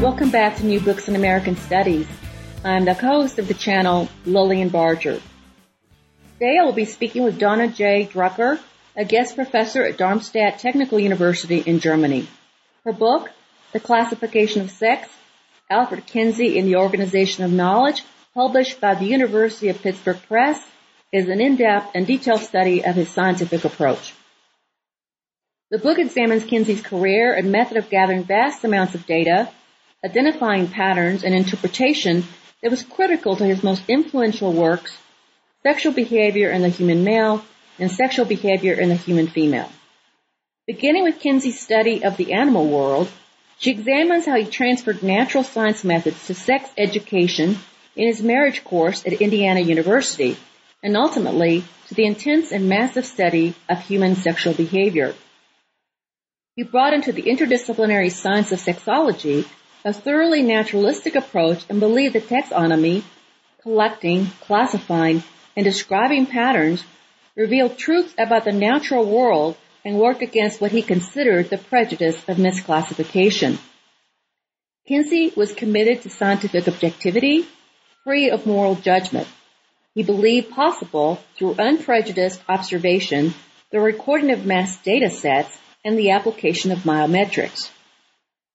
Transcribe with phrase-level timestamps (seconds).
[0.00, 2.06] Welcome back to New Books in American Studies.
[2.62, 5.20] I'm the host of the channel, Lillian Barger.
[6.34, 8.06] Today I will be speaking with Donna J.
[8.12, 8.60] Drucker,
[8.96, 12.28] a guest professor at Darmstadt Technical University in Germany.
[12.84, 13.30] Her book,
[13.72, 15.08] The Classification of Sex,
[15.70, 20.62] Alfred Kinsey in the Organization of Knowledge, published by the University of Pittsburgh Press,
[21.12, 24.12] is an in-depth and detailed study of his scientific approach.
[25.70, 29.50] The book examines Kinsey's career and method of gathering vast amounts of data
[30.04, 32.24] identifying patterns and interpretation
[32.62, 34.96] that was critical to his most influential works,
[35.62, 37.42] Sexual Behavior in the Human Male
[37.78, 39.70] and Sexual Behavior in the Human Female.
[40.66, 43.10] Beginning with Kinsey's study of the animal world,
[43.58, 47.58] she examines how he transferred natural science methods to sex education
[47.96, 50.36] in his marriage course at Indiana University,
[50.82, 55.14] and ultimately to the intense and massive study of human sexual behavior.
[56.56, 59.46] He brought into the interdisciplinary science of sexology
[59.84, 63.02] a thoroughly naturalistic approach and believed that taxonomy,
[63.62, 65.22] collecting, classifying,
[65.56, 66.82] and describing patterns
[67.36, 72.38] revealed truths about the natural world and worked against what he considered the prejudice of
[72.38, 73.58] misclassification.
[74.88, 77.46] Kinsey was committed to scientific objectivity,
[78.04, 79.28] free of moral judgment.
[79.94, 83.34] He believed possible, through unprejudiced observation,
[83.70, 87.70] the recording of mass data sets and the application of biometrics.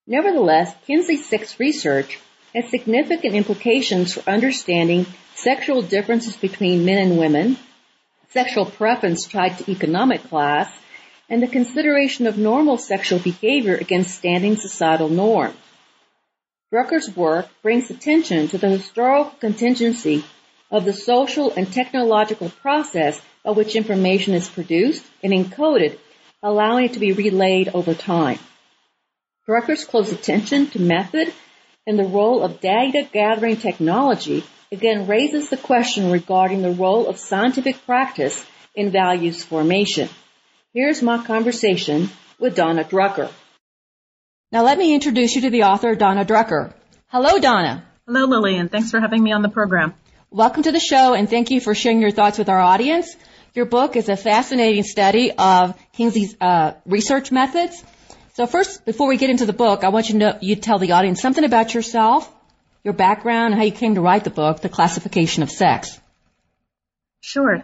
[0.10, 2.18] Nevertheless, Kinsey's sex research
[2.56, 5.06] has significant implications for understanding
[5.36, 7.58] sexual differences between men and women,
[8.32, 10.68] sexual preference tied to economic class,
[11.30, 15.56] and the consideration of normal sexual behavior against standing societal norms.
[16.74, 20.26] Drucker's work brings attention to the historical contingency
[20.72, 26.00] of the social and technological process by which information is produced and encoded,
[26.42, 28.40] allowing it to be relayed over time.
[29.50, 31.34] Drucker's close attention to method
[31.88, 37.18] and the role of data gathering technology again raises the question regarding the role of
[37.18, 38.46] scientific practice
[38.76, 40.08] in values formation.
[40.72, 43.32] Here's my conversation with Donna Drucker.
[44.52, 46.72] Now let me introduce you to the author, Donna Drucker.
[47.08, 47.84] Hello, Donna.
[48.06, 48.70] Hello, Lillian.
[48.70, 49.96] Thanks for having me on the program.
[50.30, 53.16] Welcome to the show and thank you for sharing your thoughts with our audience.
[53.56, 57.84] Your book is a fascinating study of Kinsey's uh, research methods
[58.40, 60.80] so first, before we get into the book, I want you to know, you tell
[60.80, 62.34] the audience something about yourself,
[62.86, 66.00] your background, and how you came to write the book, The Classification of Sex.
[67.20, 67.62] Sure.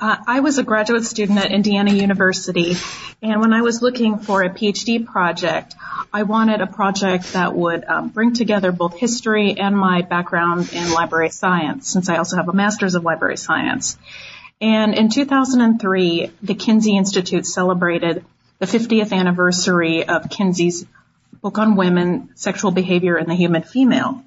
[0.00, 2.74] Uh, I was a graduate student at Indiana University,
[3.22, 5.76] and when I was looking for a PhD project,
[6.12, 10.90] I wanted a project that would um, bring together both history and my background in
[10.90, 13.96] library science, since I also have a master's of library science.
[14.60, 18.24] And in 2003, the Kinsey Institute celebrated
[18.60, 20.86] the 50th anniversary of Kinsey's
[21.40, 24.22] book on women, sexual behavior in the human female.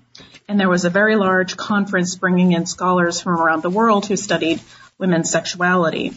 [0.49, 4.17] And there was a very large conference bringing in scholars from around the world who
[4.17, 4.59] studied
[4.97, 6.13] women's sexuality.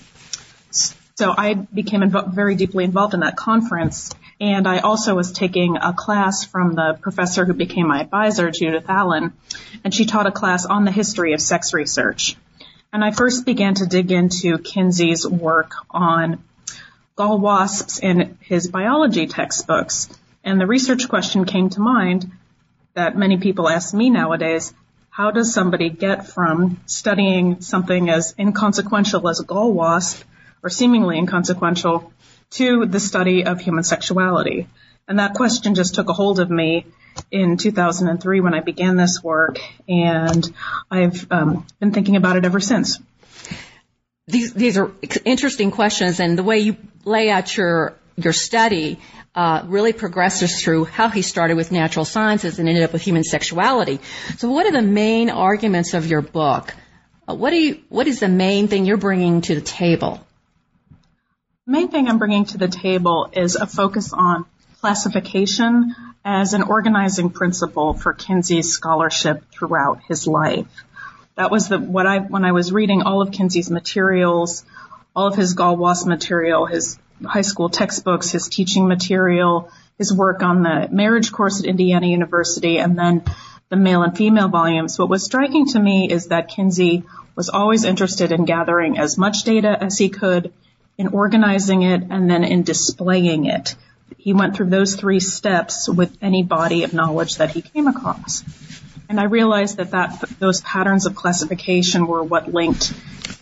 [1.16, 4.10] So I became very deeply involved in that conference.
[4.40, 8.84] And I also was taking a class from the professor who became my advisor, Judith
[8.88, 9.32] Allen,
[9.84, 12.36] and she taught a class on the history of sex research.
[12.92, 16.42] And I first began to dig into Kinsey's work on
[17.16, 20.08] gall wasps in his biology textbooks.
[20.44, 22.30] And the research question came to mind
[22.94, 24.72] that many people ask me nowadays,
[25.08, 30.24] how does somebody get from studying something as inconsequential as a gall wasp
[30.62, 32.12] or seemingly inconsequential
[32.50, 34.68] to the study of human sexuality?
[35.08, 36.84] And that question just took a hold of me
[37.30, 39.58] in 2003 when I began this work,
[39.88, 40.52] and
[40.90, 42.98] I've um, been thinking about it ever since
[44.26, 44.90] these these are
[45.24, 48.98] interesting questions, and the way you lay out your your study
[49.34, 53.22] uh, really progresses through how he started with natural sciences and ended up with human
[53.22, 54.00] sexuality.
[54.38, 56.74] So, what are the main arguments of your book?
[57.28, 57.82] Uh, what do you?
[57.88, 60.26] What is the main thing you're bringing to the table?
[61.66, 64.46] Main thing I'm bringing to the table is a focus on
[64.80, 65.94] classification
[66.24, 70.66] as an organizing principle for Kinsey's scholarship throughout his life.
[71.34, 74.64] That was the what I when I was reading all of Kinsey's materials,
[75.16, 80.62] all of his Gall material, his high school textbooks, his teaching material, his work on
[80.62, 83.24] the marriage course at Indiana University, and then
[83.70, 84.98] the male and female volumes.
[84.98, 87.04] What was striking to me is that Kinsey
[87.34, 90.52] was always interested in gathering as much data as he could,
[90.98, 93.74] in organizing it, and then in displaying it.
[94.18, 98.44] He went through those three steps with any body of knowledge that he came across.
[99.08, 102.92] And I realized that, that those patterns of classification were what linked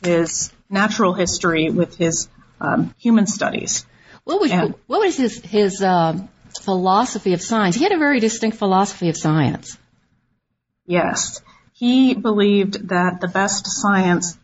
[0.02, 2.28] his natural history with his
[2.61, 3.87] um, human studies.
[4.25, 6.19] What was and, what was his his uh,
[6.61, 7.76] philosophy of science?
[7.76, 9.78] He had a very distinct philosophy of science.
[10.87, 14.38] Yes, he believed that the best science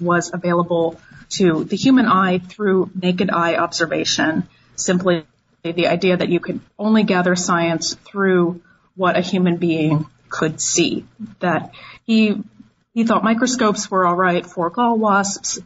[0.00, 1.00] was available
[1.30, 4.48] to the human eye through naked eye observation.
[4.76, 5.24] Simply
[5.62, 8.62] the idea that you could only gather science through
[8.94, 11.04] what a human being could see.
[11.40, 11.72] That
[12.04, 12.42] he
[12.94, 15.58] he thought microscopes were all right for gall wasps,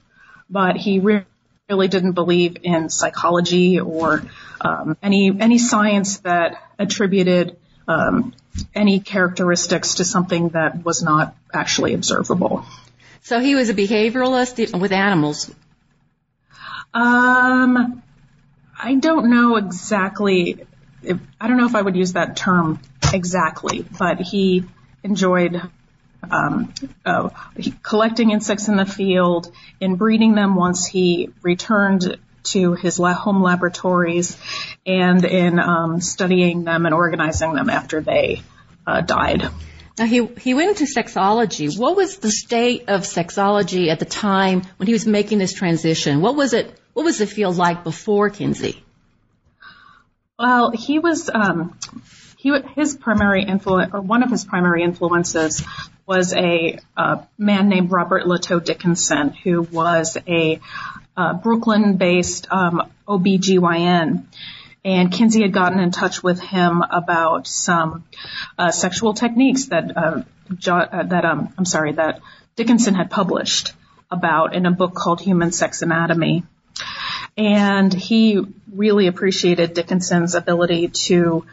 [0.48, 1.24] but he really
[1.68, 4.22] really didn't believe in psychology or
[4.60, 7.56] um, any any science that attributed
[7.88, 8.34] um,
[8.74, 12.64] any characteristics to something that was not actually observable.
[13.22, 15.50] So he was a behavioralist with animals.
[16.92, 18.02] Um,
[18.78, 20.66] I don't know exactly.
[21.02, 22.80] If, I don't know if I would use that term
[23.12, 24.64] exactly, but he
[25.02, 25.60] enjoyed
[26.30, 26.72] um,
[27.04, 27.30] uh,
[27.82, 34.36] collecting insects in the field and breeding them once he returned to his home laboratories
[34.86, 38.42] and in um, studying them and organizing them after they
[38.86, 39.48] uh, died.
[39.98, 41.78] Now he he went into sexology.
[41.78, 46.20] What was the state of sexology at the time when he was making this transition?
[46.20, 46.72] What was it?
[46.94, 48.82] What was the field like before Kinsey?
[50.38, 51.78] Well, he was um,
[52.42, 55.64] his primary influence or one of his primary influences
[56.06, 56.78] was a
[57.38, 60.60] man named Robert Latou Dickinson, who was a
[61.16, 64.24] uh, Brooklyn-based um, OBGYN.
[64.84, 68.04] And Kinsey had gotten in touch with him about some
[68.58, 70.22] uh, sexual techniques that uh,
[70.66, 72.20] uh, that um, I'm sorry that
[72.56, 73.74] Dickinson had published
[74.10, 76.42] about in a book called Human Sex Anatomy.
[77.36, 78.40] And he
[78.72, 81.46] really appreciated Dickinson's ability to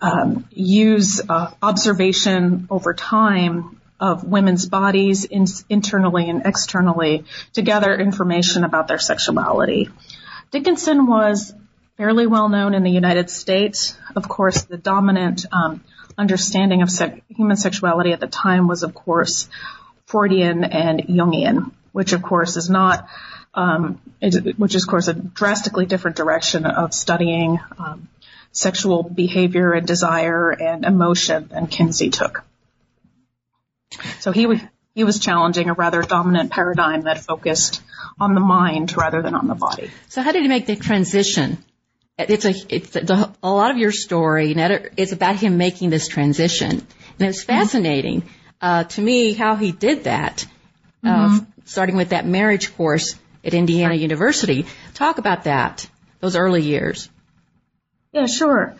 [0.00, 7.94] um, use uh, observation over time of women's bodies in, internally and externally to gather
[7.94, 9.90] information about their sexuality.
[10.50, 11.54] Dickinson was
[11.96, 13.94] fairly well known in the United States.
[14.16, 15.84] Of course, the dominant um,
[16.16, 16.88] understanding of
[17.28, 19.48] human sexuality at the time was, of course,
[20.06, 23.06] Freudian and Jungian, which of course is not,
[23.54, 24.00] um,
[24.56, 28.08] which is of course a drastically different direction of studying um,
[28.52, 32.44] sexual behavior and desire and emotion than Kinsey took.
[34.20, 34.60] So he was
[34.94, 37.80] he was challenging a rather dominant paradigm that focused
[38.18, 39.90] on the mind rather than on the body.
[40.08, 41.58] So how did he make the transition?
[42.18, 44.52] It's a it's a, a lot of your story.
[44.56, 47.52] It's about him making this transition, and it's mm-hmm.
[47.52, 48.22] fascinating
[48.60, 50.46] uh, to me how he did that.
[51.02, 51.44] Uh, mm-hmm.
[51.64, 54.66] starting with that marriage course at Indiana University.
[54.92, 55.88] Talk about that,
[56.20, 57.08] those early years.
[58.12, 58.74] Yeah, sure.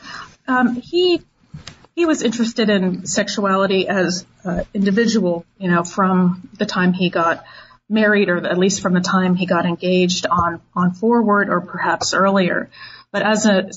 [0.48, 1.22] Um, he
[1.94, 7.44] he was interested in sexuality as an individual, you know, from the time he got
[7.88, 12.14] married or at least from the time he got engaged on, on forward or perhaps
[12.14, 12.70] earlier.
[13.12, 13.70] But as a,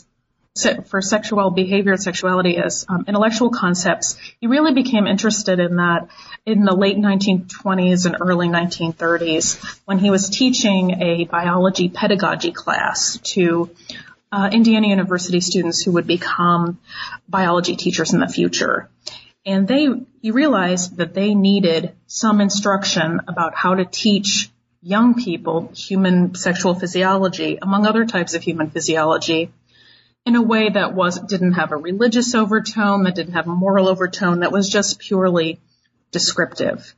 [0.85, 6.07] for sexual behavior and sexuality as um, intellectual concepts, he really became interested in that
[6.45, 13.17] in the late 1920s and early 1930s when he was teaching a biology pedagogy class
[13.23, 13.71] to
[14.33, 16.79] uh, Indiana University students who would become
[17.29, 18.89] biology teachers in the future.
[19.45, 19.87] And they,
[20.23, 24.49] he realized that they needed some instruction about how to teach
[24.81, 29.51] young people human sexual physiology, among other types of human physiology,
[30.25, 33.87] in a way that was, didn't have a religious overtone, that didn't have a moral
[33.87, 35.59] overtone, that was just purely
[36.11, 36.95] descriptive.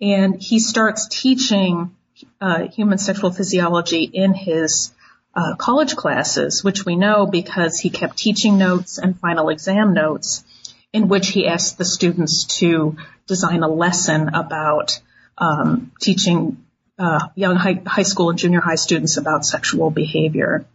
[0.00, 1.94] And he starts teaching
[2.40, 4.94] uh, human sexual physiology in his
[5.38, 10.44] uh, college classes, which we know because he kept teaching notes and final exam notes
[10.92, 12.96] in which he asked the students to
[13.28, 15.00] design a lesson about
[15.36, 16.64] um, teaching
[16.98, 20.66] uh, young high, high, school and junior high students about sexual behavior.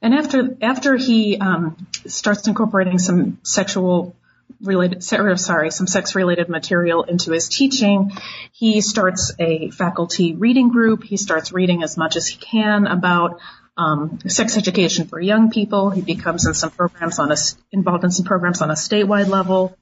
[0.00, 4.16] And after after he um, starts incorporating some sexual
[4.60, 8.10] related, sorry, some sex related material into his teaching,
[8.50, 11.04] he starts a faculty reading group.
[11.04, 13.38] He starts reading as much as he can about
[13.76, 15.90] um, sex education for young people.
[15.90, 17.36] He becomes in some programs on a,
[17.70, 19.76] involved in some programs on a statewide level.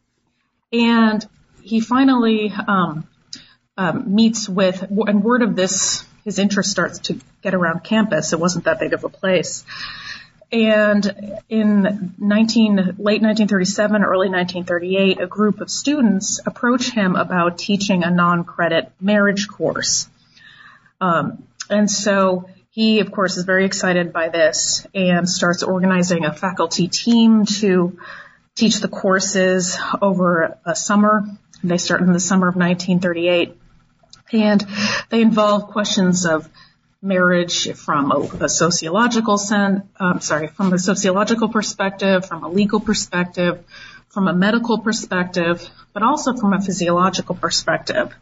[0.73, 1.27] And
[1.63, 3.07] he finally um,
[3.77, 8.33] um, meets with, and word of this, his interest starts to get around campus.
[8.33, 9.65] It wasn't that big of a place.
[10.53, 18.03] And in 19, late 1937, early 1938, a group of students approach him about teaching
[18.03, 20.09] a non-credit marriage course.
[21.01, 22.49] Um, and so
[22.81, 27.99] he, of course, is very excited by this and starts organizing a faculty team to
[28.55, 31.27] teach the courses over a summer.
[31.63, 33.55] They start in the summer of 1938.
[34.33, 34.67] And
[35.11, 36.49] they involve questions of
[37.03, 42.81] marriage from a, a sociological sen- um, sorry, from a sociological perspective, from a legal
[42.81, 43.63] perspective,
[44.09, 48.15] from a medical perspective, but also from a physiological perspective.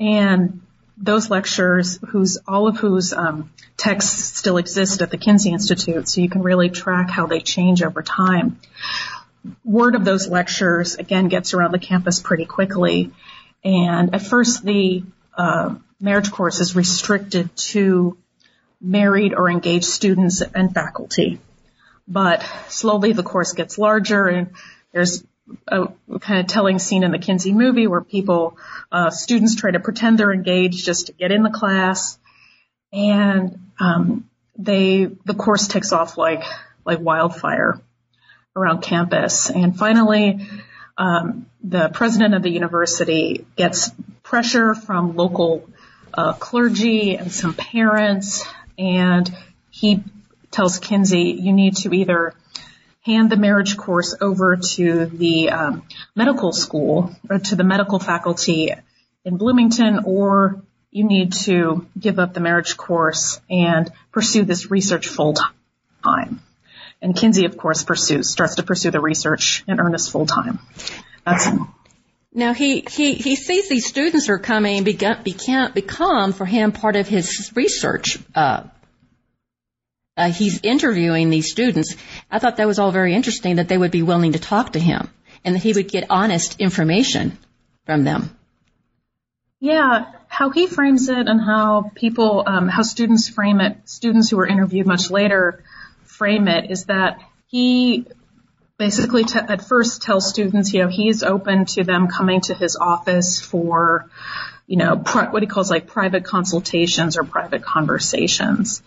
[0.00, 0.62] And
[0.96, 6.20] those lectures, whose all of whose um, texts still exist at the Kinsey Institute, so
[6.20, 8.60] you can really track how they change over time.
[9.64, 13.12] Word of those lectures again gets around the campus pretty quickly,
[13.64, 15.02] and at first the
[15.36, 18.16] uh, marriage course is restricted to
[18.80, 21.40] married or engaged students and faculty.
[22.06, 24.50] But slowly the course gets larger and
[24.92, 25.24] there's
[25.68, 25.88] a
[26.20, 28.56] kind of telling scene in the Kinsey movie where people,
[28.90, 32.18] uh, students try to pretend they're engaged just to get in the class.
[32.92, 36.44] And, um, they, the course takes off like,
[36.84, 37.80] like wildfire
[38.56, 39.50] around campus.
[39.50, 40.46] And finally,
[40.96, 43.90] um, the president of the university gets
[44.22, 45.68] pressure from local
[46.12, 48.46] uh, clergy and some parents,
[48.78, 49.28] and
[49.70, 50.04] he
[50.50, 52.34] tells Kinsey, you need to either
[53.04, 55.82] hand the marriage course over to the um,
[56.14, 58.72] medical school or to the medical faculty
[59.24, 65.06] in Bloomington, or you need to give up the marriage course and pursue this research
[65.06, 65.34] full
[66.02, 66.40] time.
[67.02, 70.58] And Kinsey, of course, pursues, starts to pursue the research in earnest full time.
[71.26, 71.48] That's
[72.36, 77.06] now he, he, he sees these students are coming become, become for him part of
[77.06, 78.18] his research.
[78.34, 78.64] Uh,
[80.16, 81.96] uh, he's interviewing these students.
[82.30, 84.78] I thought that was all very interesting that they would be willing to talk to
[84.78, 85.08] him
[85.44, 87.36] and that he would get honest information
[87.84, 88.36] from them.
[89.60, 94.36] Yeah, how he frames it and how people, um, how students frame it, students who
[94.36, 95.64] were interviewed much later
[96.04, 98.06] frame it is that he
[98.78, 102.76] basically t- at first tells students, you know, he's open to them coming to his
[102.76, 104.10] office for,
[104.66, 108.82] you know, pri- what he calls like private consultations or private conversations.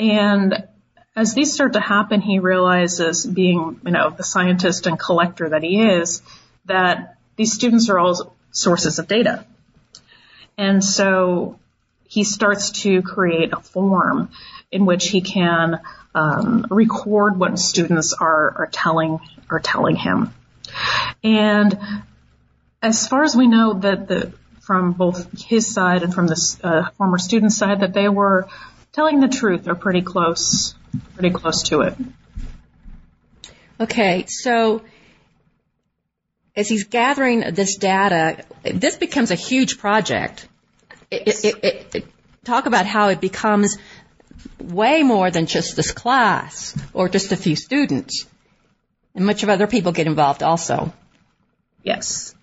[0.00, 0.66] And
[1.14, 5.62] as these start to happen, he realizes being, you know, the scientist and collector that
[5.62, 6.22] he is,
[6.64, 9.44] that these students are all sources of data.
[10.56, 11.58] And so
[12.08, 14.30] he starts to create a form
[14.72, 15.80] in which he can
[16.14, 20.32] um, record what students are, are telling are telling him.
[21.22, 21.78] And
[22.82, 26.90] as far as we know, that the from both his side and from the uh,
[26.90, 28.48] former student side, that they were
[28.92, 30.74] telling the truth or pretty close,
[31.14, 31.94] pretty close to it.
[33.78, 34.82] Okay, so
[36.56, 40.46] as he's gathering this data, this becomes a huge project.
[41.10, 42.04] It, it, it,
[42.44, 43.78] talk about how it becomes
[44.58, 48.26] way more than just this class or just a few students.
[49.14, 50.92] And much of other people get involved also.
[51.82, 52.34] Yes.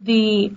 [0.00, 0.52] The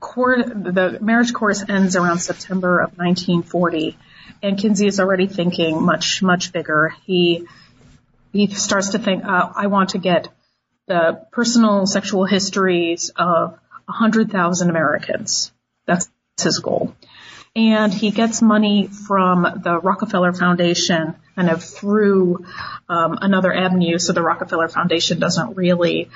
[0.00, 3.98] court, the marriage course ends around September of 1940
[4.42, 6.94] and Kinsey is already thinking much, much bigger.
[7.04, 7.46] He,
[8.32, 10.28] he starts to think, uh, I want to get
[10.86, 15.52] the personal sexual histories of 100,000 Americans.
[15.86, 16.94] That's his goal
[17.56, 22.44] and he gets money from the Rockefeller Foundation kind of through
[22.86, 23.98] um, another avenue.
[23.98, 26.10] So the Rockefeller Foundation doesn't really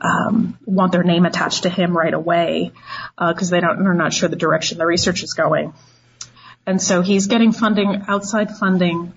[0.00, 2.72] um, want their name attached to him right away
[3.18, 5.74] because uh, they don't, they're not sure the direction the research is going.
[6.66, 9.12] And so he's getting funding, outside funding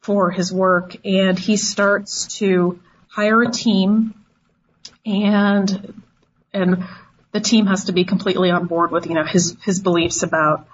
[0.00, 4.14] for his work, and he starts to hire a team,
[5.04, 6.02] and
[6.54, 6.84] and
[7.32, 10.68] the team has to be completely on board with you know his his beliefs about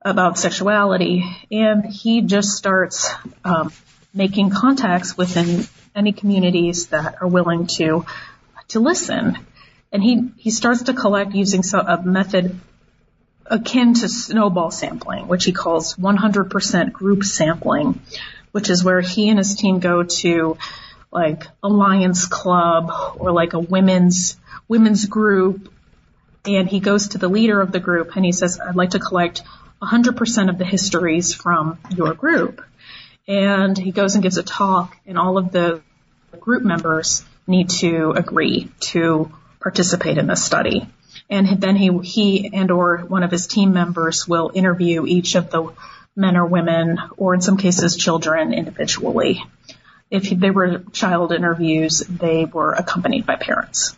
[0.00, 3.12] about sexuality, and he just starts
[3.44, 3.72] um,
[4.14, 8.06] making contacts within any communities that are willing to
[8.68, 9.36] to listen.
[9.92, 12.58] And he he starts to collect using so, a method
[13.50, 18.00] akin to snowball sampling, which he calls 100% group sampling,
[18.52, 20.56] which is where he and his team go to
[21.12, 24.36] like a Lions Club or like a women's
[24.68, 25.72] women's group
[26.44, 28.98] and he goes to the leader of the group and he says, I'd like to
[28.98, 29.42] collect
[29.82, 32.62] 100% of the histories from your group.
[33.28, 35.82] And he goes and gives a talk and all of the
[36.38, 40.88] group members need to agree to participate in this study.
[41.28, 45.50] And then he, he and or one of his team members will interview each of
[45.50, 45.72] the
[46.14, 49.42] men or women, or in some cases children individually.
[50.10, 53.96] If they were child interviews, they were accompanied by parents.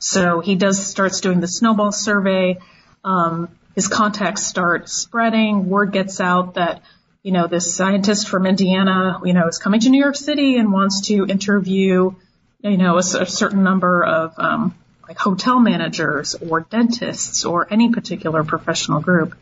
[0.00, 2.58] So he does starts doing the snowball survey.
[3.04, 5.68] Um, his contacts start spreading.
[5.68, 6.82] Word gets out that
[7.22, 10.72] you know this scientist from Indiana, you know, is coming to New York City and
[10.72, 12.12] wants to interview,
[12.60, 14.74] you know, a, a certain number of um,
[15.08, 19.34] like hotel managers or dentists or any particular professional group.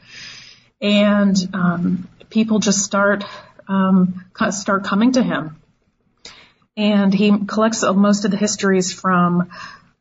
[0.80, 3.24] And um, people just start
[3.68, 5.56] um, start coming to him,
[6.76, 9.50] and he collects most of the histories from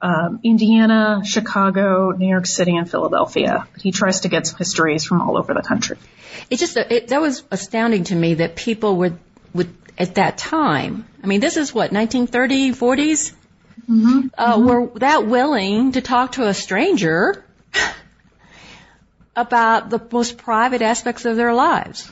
[0.02, 3.68] um, Indiana, Chicago, New York City, and Philadelphia.
[3.80, 5.98] He tries to get some histories from all over the country.
[6.52, 9.18] It just it, that was astounding to me that people would
[9.56, 11.08] would at that time.
[11.24, 13.34] I mean, this is what 1930s, 40s
[13.82, 14.28] mm-hmm.
[14.38, 14.68] Uh, mm-hmm.
[14.68, 17.44] were that willing to talk to a stranger
[19.36, 22.12] about the most private aspects of their lives.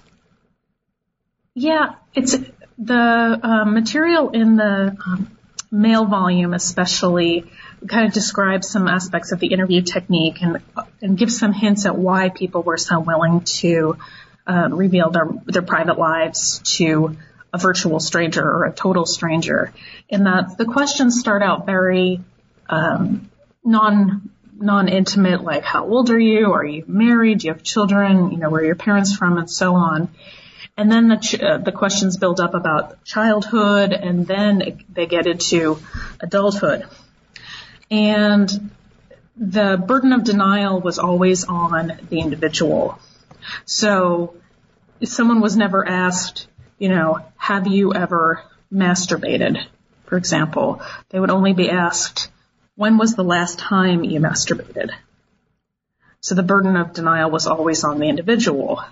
[1.55, 2.35] Yeah, it's
[2.77, 5.37] the uh, material in the um,
[5.71, 7.51] male volume, especially,
[7.87, 10.61] kind of describes some aspects of the interview technique and
[11.01, 13.97] and gives some hints at why people were so willing to
[14.47, 17.17] uh, reveal their their private lives to
[17.53, 19.71] a virtual stranger or a total stranger.
[20.09, 22.21] In that the questions start out very
[22.69, 23.29] um,
[23.63, 26.53] non non-intimate, like how old are you?
[26.53, 27.39] Are you married?
[27.39, 28.31] Do you have children?
[28.31, 30.09] You know, where are your parents from, and so on.
[30.77, 35.05] And then the, ch- uh, the questions build up about childhood, and then it, they
[35.05, 35.79] get into
[36.19, 36.85] adulthood.
[37.91, 38.71] And
[39.37, 42.97] the burden of denial was always on the individual.
[43.65, 44.35] So
[45.03, 46.47] someone was never asked,
[46.83, 49.57] you know, have you ever masturbated,
[50.05, 52.29] for example, they would only be asked,
[52.75, 54.89] when was the last time you masturbated?
[56.19, 58.83] So the burden of denial was always on the individual.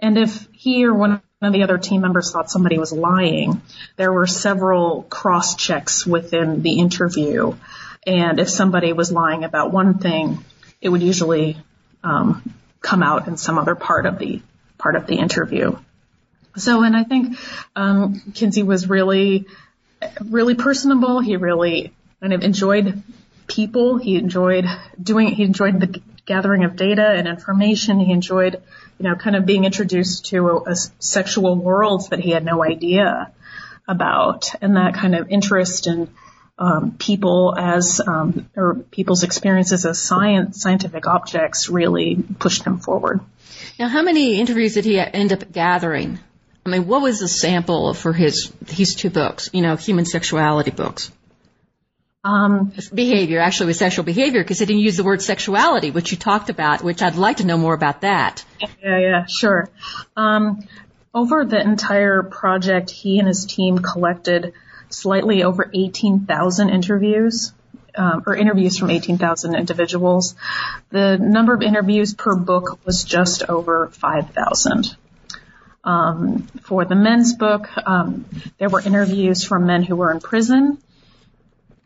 [0.00, 3.60] And if he or one of the other team members thought somebody was lying,
[3.96, 7.56] there were several cross checks within the interview.
[8.06, 10.42] And if somebody was lying about one thing,
[10.80, 11.58] it would usually
[12.02, 14.40] um, come out in some other part of the
[14.78, 15.76] part of the interview.
[16.56, 17.38] So, and I think
[17.74, 19.46] um, Kinsey was really,
[20.24, 21.20] really personable.
[21.20, 23.02] He really kind of enjoyed
[23.46, 23.98] people.
[23.98, 24.66] He enjoyed
[25.00, 25.28] doing.
[25.28, 28.00] He enjoyed the gathering of data and information.
[28.00, 28.62] He enjoyed,
[28.98, 32.64] you know, kind of being introduced to a, a sexual world that he had no
[32.64, 33.32] idea
[33.88, 36.08] about, and that kind of interest in
[36.58, 43.20] um, people as um, or people's experiences as science scientific objects really pushed him forward.
[43.78, 46.18] Now, how many interviews did he end up gathering?
[46.66, 49.50] I mean, what was the sample for his his two books?
[49.52, 51.12] You know, human sexuality books.
[52.24, 56.18] Um, behavior, actually with sexual behavior, because he didn't use the word sexuality, which you
[56.18, 58.44] talked about, which I'd like to know more about that.
[58.82, 59.70] Yeah, yeah, sure.
[60.16, 60.66] Um,
[61.14, 64.54] over the entire project, he and his team collected
[64.88, 67.52] slightly over 18,000 interviews,
[67.94, 70.34] um, or interviews from 18,000 individuals.
[70.90, 74.96] The number of interviews per book was just over 5,000.
[75.86, 78.26] Um, for the men's book, um,
[78.58, 80.78] there were interviews from men who were in prison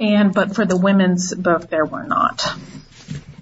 [0.00, 2.42] and but for the women's book, there were not.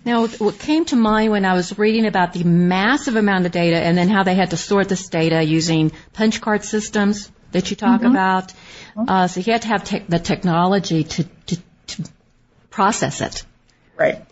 [0.04, 3.76] Now, what came to mind when I was reading about the massive amount of data
[3.76, 7.76] and then how they had to sort this data using punch card systems that you
[7.76, 8.10] talk mm-hmm.
[8.10, 8.52] about.
[8.96, 12.02] Uh, so you had to have te- the technology to, to, to
[12.70, 13.44] process it.
[13.96, 14.24] Right.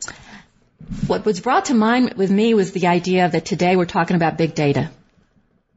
[1.06, 4.36] What was brought to mind with me was the idea that today we're talking about
[4.36, 4.90] big data.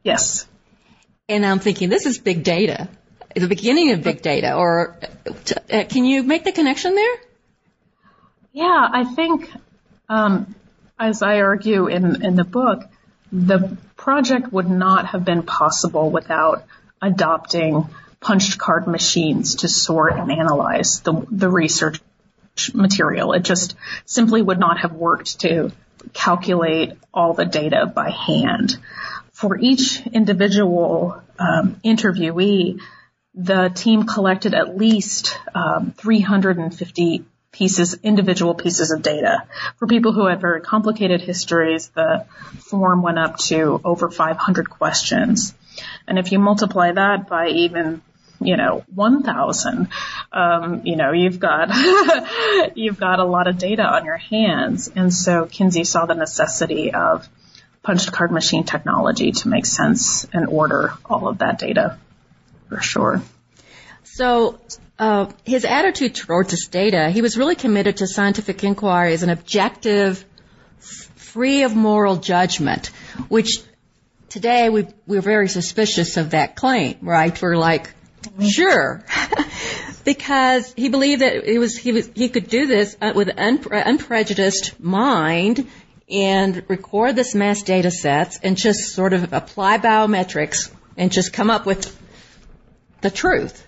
[0.03, 0.47] Yes.
[1.27, 2.89] And I'm thinking, this is big data
[3.35, 4.97] the beginning of big data, or
[5.71, 7.17] uh, can you make the connection there?
[8.51, 9.49] Yeah, I think,
[10.07, 10.55] um,
[10.97, 12.83] as I argue in in the book,
[13.31, 16.65] the project would not have been possible without
[17.01, 17.87] adopting
[18.19, 22.01] punched card machines to sort and analyze the the research
[22.73, 23.33] material.
[23.33, 25.71] It just simply would not have worked to
[26.13, 28.77] calculate all the data by hand.
[29.39, 32.81] For each individual um, interviewee,
[33.33, 37.23] the team collected at least um, 350
[37.53, 39.47] pieces, individual pieces of data.
[39.77, 42.25] For people who had very complicated histories, the
[42.69, 45.53] form went up to over 500 questions.
[46.05, 48.01] And if you multiply that by even
[48.41, 49.87] you know, 1,000,
[50.33, 51.69] um, you know, you've got,
[52.75, 54.91] you've got a lot of data on your hands.
[54.93, 57.27] And so Kinsey saw the necessity of
[57.89, 61.97] punched card machine technology to make sense and order all of that data
[62.67, 63.19] for sure.
[64.03, 64.59] So,
[64.99, 69.31] uh, his attitude towards this data, he was really committed to scientific inquiry as an
[69.31, 70.23] objective,
[71.15, 72.91] free of moral judgment,
[73.27, 73.57] which
[74.29, 77.41] today we, we're very suspicious of that claim, right?
[77.41, 77.91] We're like,
[78.47, 79.03] sure.
[80.05, 83.65] because he believed that it was, he was, he could do this uh, with an
[83.71, 85.67] unprejudiced mind
[86.09, 91.49] and record this mass data sets and just sort of apply biometrics and just come
[91.49, 91.95] up with
[93.01, 93.65] the truth.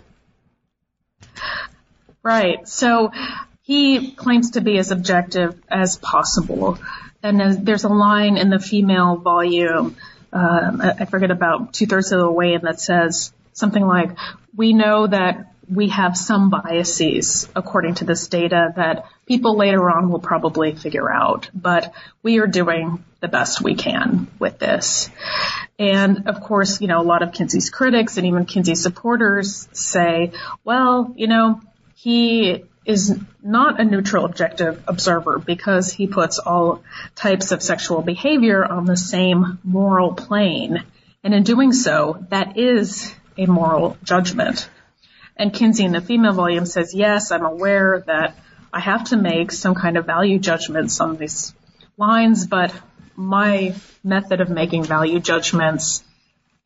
[2.24, 2.68] Right.
[2.68, 3.12] So
[3.62, 6.78] he claims to be as objective as possible.
[7.24, 9.96] And there's a line in the female volume,
[10.34, 14.18] um, I forget about two thirds of the way in that says something like,
[14.56, 20.10] we know that we have some biases according to this data that people later on
[20.10, 25.10] will probably figure out, but we are doing the best we can with this.
[25.80, 30.34] And of course, you know, a lot of Kinsey's critics and even Kinsey's supporters say,
[30.66, 31.62] well, you know,
[31.96, 36.84] he is not a neutral objective observer because he puts all
[37.16, 40.84] types of sexual behavior on the same moral plane.
[41.24, 44.68] And in doing so, that is a moral judgment.
[45.38, 48.36] And Kinsey in the female volume says, yes, I'm aware that
[48.74, 51.54] I have to make some kind of value judgments on these
[51.98, 52.74] lines, but
[53.16, 56.04] my method of making value judgments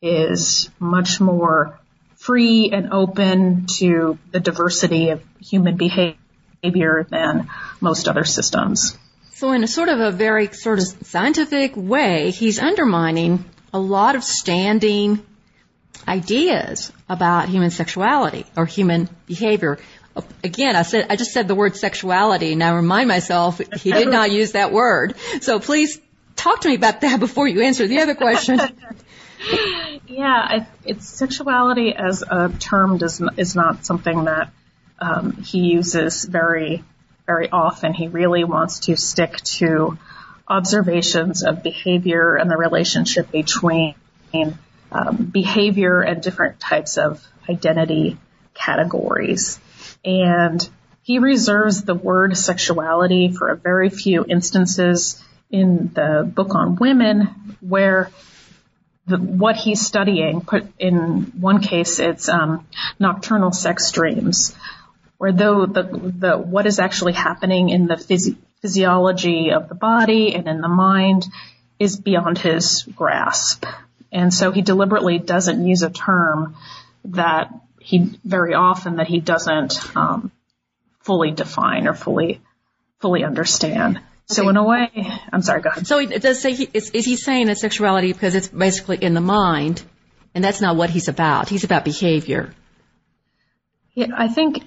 [0.00, 1.78] is much more
[2.16, 7.48] free and open to the diversity of human behavior than
[7.80, 8.96] most other systems.
[9.34, 14.16] So in a sort of a very sort of scientific way, he's undermining a lot
[14.16, 15.24] of standing
[16.08, 19.78] ideas about human sexuality or human behavior.
[20.42, 22.54] Again, I said, I just said the word sexuality.
[22.54, 25.14] Now remind myself he did not use that word.
[25.40, 26.00] So please
[26.36, 28.60] talk to me about that before you answer the other question.
[30.06, 34.50] yeah, it's sexuality as a term does is not something that
[34.98, 36.82] um, he uses very
[37.26, 37.92] very often.
[37.92, 39.98] He really wants to stick to
[40.48, 43.94] observations of behavior and the relationship between
[44.92, 48.18] um, behavior and different types of identity
[48.54, 49.58] categories.
[50.04, 50.68] And
[51.02, 57.56] he reserves the word sexuality for a very few instances in the book on women
[57.60, 58.10] where
[59.06, 62.66] the, what he's studying, put in one case, it's um,
[62.98, 64.54] nocturnal sex dreams,
[65.18, 70.34] where though the, the what is actually happening in the phys- physiology of the body
[70.34, 71.26] and in the mind
[71.78, 73.64] is beyond his grasp.
[74.12, 76.56] And so he deliberately doesn't use a term
[77.06, 80.32] that he very often that he doesn't um,
[81.00, 82.40] fully define or fully
[83.00, 84.00] fully understand.
[84.26, 84.50] So okay.
[84.50, 84.90] in a way,
[85.32, 85.60] I'm sorry.
[85.60, 85.86] Go ahead.
[85.86, 89.14] So it does say he, is, is he saying that sexuality because it's basically in
[89.14, 89.82] the mind,
[90.34, 91.48] and that's not what he's about.
[91.48, 92.52] He's about behavior.
[93.94, 94.64] Yeah, I think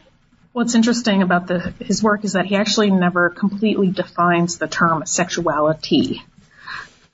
[0.53, 5.05] what's interesting about the, his work is that he actually never completely defines the term
[5.05, 6.23] sexuality.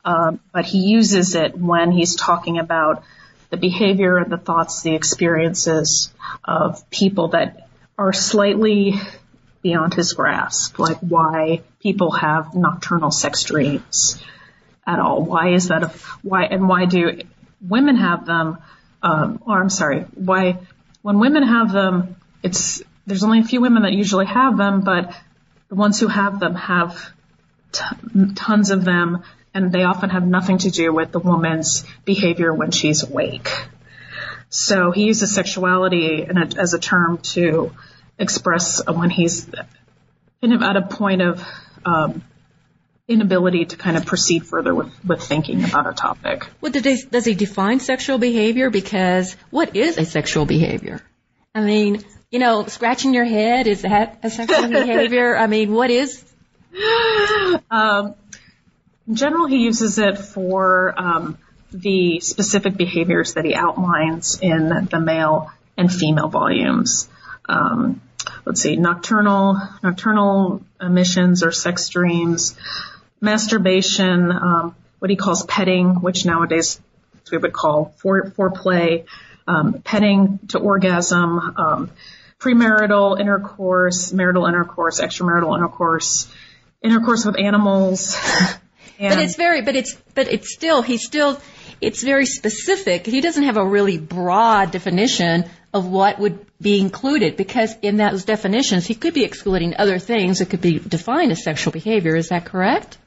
[0.06, 3.04] Um, but he uses it when he's talking about
[3.50, 6.14] the behavior and the thoughts, the experiences
[6.44, 8.94] of people that are slightly
[9.64, 14.22] beyond his grasp, like why people have nocturnal sex dreams
[14.86, 15.24] at all.
[15.24, 15.84] Why is that?
[15.84, 15.88] A,
[16.22, 17.22] why and why do
[17.62, 18.60] women have them?
[19.02, 20.60] Um, or I'm sorry, why
[21.02, 25.16] when women have them, it's there's only a few women that usually have them, but
[25.70, 27.12] the ones who have them have
[27.72, 27.86] t-
[28.36, 29.24] tons of them
[29.56, 33.50] and they often have nothing to do with the woman's behavior when she's awake.
[34.50, 37.72] So he uses sexuality a, as a term to
[38.20, 39.50] express when he's
[40.42, 41.48] kind of at a point of
[41.86, 42.22] um,
[43.08, 46.48] inability to kind of proceed further with, with thinking about a topic.
[46.60, 48.70] Well, does, does he define sexual behavior?
[48.70, 51.02] Because what is a sexual behavior?
[51.54, 55.38] I mean, you know, scratching your head, is that a sexual behavior?
[55.38, 56.24] I mean, what is?
[57.72, 58.16] Um,
[59.08, 61.38] in general, he uses it for um,
[61.72, 67.08] the specific behaviors that he outlines in the male and female volumes.
[67.48, 68.02] Um,
[68.46, 72.56] let's see, nocturnal nocturnal emissions or sex dreams,
[73.22, 76.82] masturbation, um, what he calls petting, which nowadays
[77.32, 79.06] we would call fore, foreplay,
[79.48, 81.92] um, petting to orgasm, um,
[82.40, 86.32] premarital intercourse, marital intercourse, extramarital intercourse,
[86.82, 88.18] intercourse with animals.
[89.00, 91.40] but it's very, but it's, but it's still, he's still,
[91.82, 93.06] it's very specific.
[93.06, 98.24] He doesn't have a really broad definition of what would be included because in those
[98.24, 102.16] definitions he could be excluding other things that could be defined as sexual behavior.
[102.16, 102.98] Is that correct?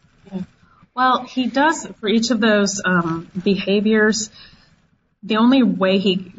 [0.95, 4.31] Well, he does for each of those um, behaviors.
[5.23, 6.33] The only way he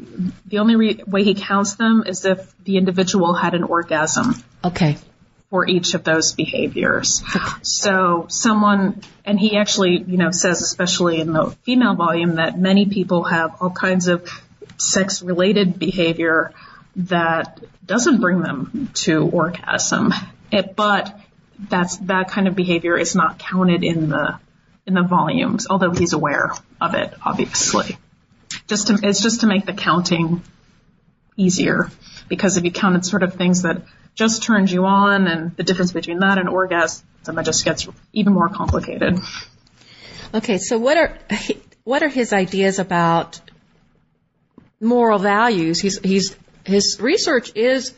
[0.46, 4.34] the only re- way he counts them is if the individual had an orgasm.
[4.62, 4.98] Okay.
[5.50, 7.24] For each of those behaviors.
[7.62, 12.86] So someone, and he actually, you know, says especially in the female volume that many
[12.86, 14.30] people have all kinds of
[14.78, 16.52] sex related behavior
[16.94, 20.14] that doesn't bring them to orgasm.
[20.52, 21.18] It, but
[21.58, 24.38] that's, that kind of behavior is not counted in the,
[24.86, 27.98] in the volumes, although he's aware of it, obviously.
[28.68, 30.42] Just to, it's just to make the counting
[31.36, 31.90] easier
[32.28, 33.82] because if you counted sort of things that
[34.14, 38.32] just turns you on and the difference between that and orgasm, it just gets even
[38.32, 39.18] more complicated.
[40.34, 41.18] Okay, so what are,
[41.84, 43.40] what are his ideas about
[44.80, 45.80] moral values.
[45.80, 47.94] He's, he's, his research is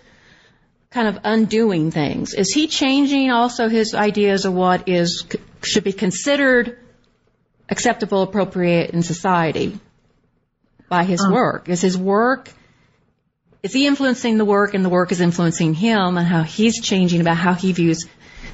[0.90, 2.34] kind of undoing things.
[2.34, 5.24] Is he changing also his ideas of what is,
[5.62, 6.78] should be considered
[7.68, 9.78] acceptable, appropriate in society
[10.88, 11.68] by his um, work?
[11.68, 12.50] Is his work,
[13.62, 17.20] is he influencing the work and the work is influencing him and how he's changing
[17.20, 18.06] about how he views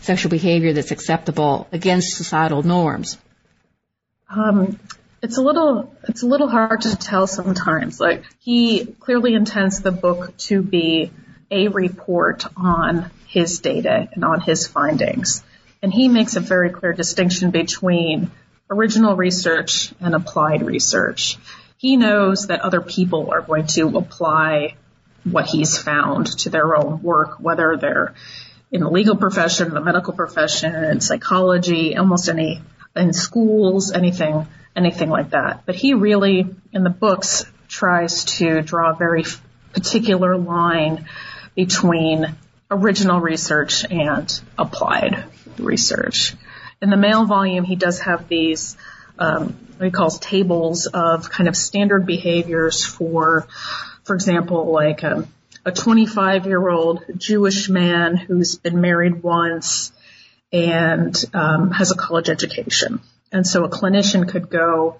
[0.02, 3.16] sexual behavior that's acceptable against societal norms?
[4.28, 4.78] Um,
[5.22, 7.98] it's a little it's a little hard to tell sometimes.
[7.98, 11.10] Like he clearly intends the book to be
[11.50, 15.42] a report on his data and on his findings.
[15.82, 18.30] And he makes a very clear distinction between
[18.70, 21.38] original research and applied research.
[21.78, 24.74] He knows that other people are going to apply
[25.24, 28.14] what he's found to their own work, whether they're
[28.70, 32.60] in the legal profession, the medical profession, psychology, almost any
[32.94, 35.62] in schools, anything anything like that.
[35.66, 39.24] But he really, in the books, tries to draw a very
[39.72, 41.06] particular line
[41.54, 42.34] between
[42.70, 45.24] original research and applied
[45.58, 46.34] research.
[46.80, 48.76] In the male volume, he does have these
[49.18, 53.46] um, what he calls tables of kind of standard behaviors for,
[54.08, 55.28] for example, like a,
[55.66, 59.92] a 25 year old Jewish man who's been married once
[60.50, 63.00] and um, has a college education.
[63.30, 64.96] And so a clinician could go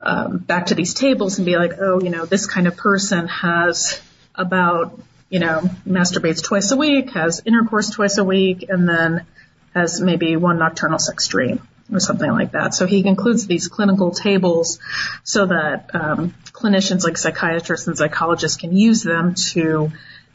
[0.00, 3.26] um, back to these tables and be like, oh, you know, this kind of person
[3.26, 4.00] has
[4.36, 4.98] about,
[5.28, 9.26] you know, masturbates twice a week, has intercourse twice a week, and then
[9.74, 11.60] has maybe one nocturnal sex dream
[11.92, 12.74] or something like that.
[12.74, 14.78] So he includes these clinical tables
[15.24, 19.90] so that um, clinicians like psychiatrists and psychologists can use them to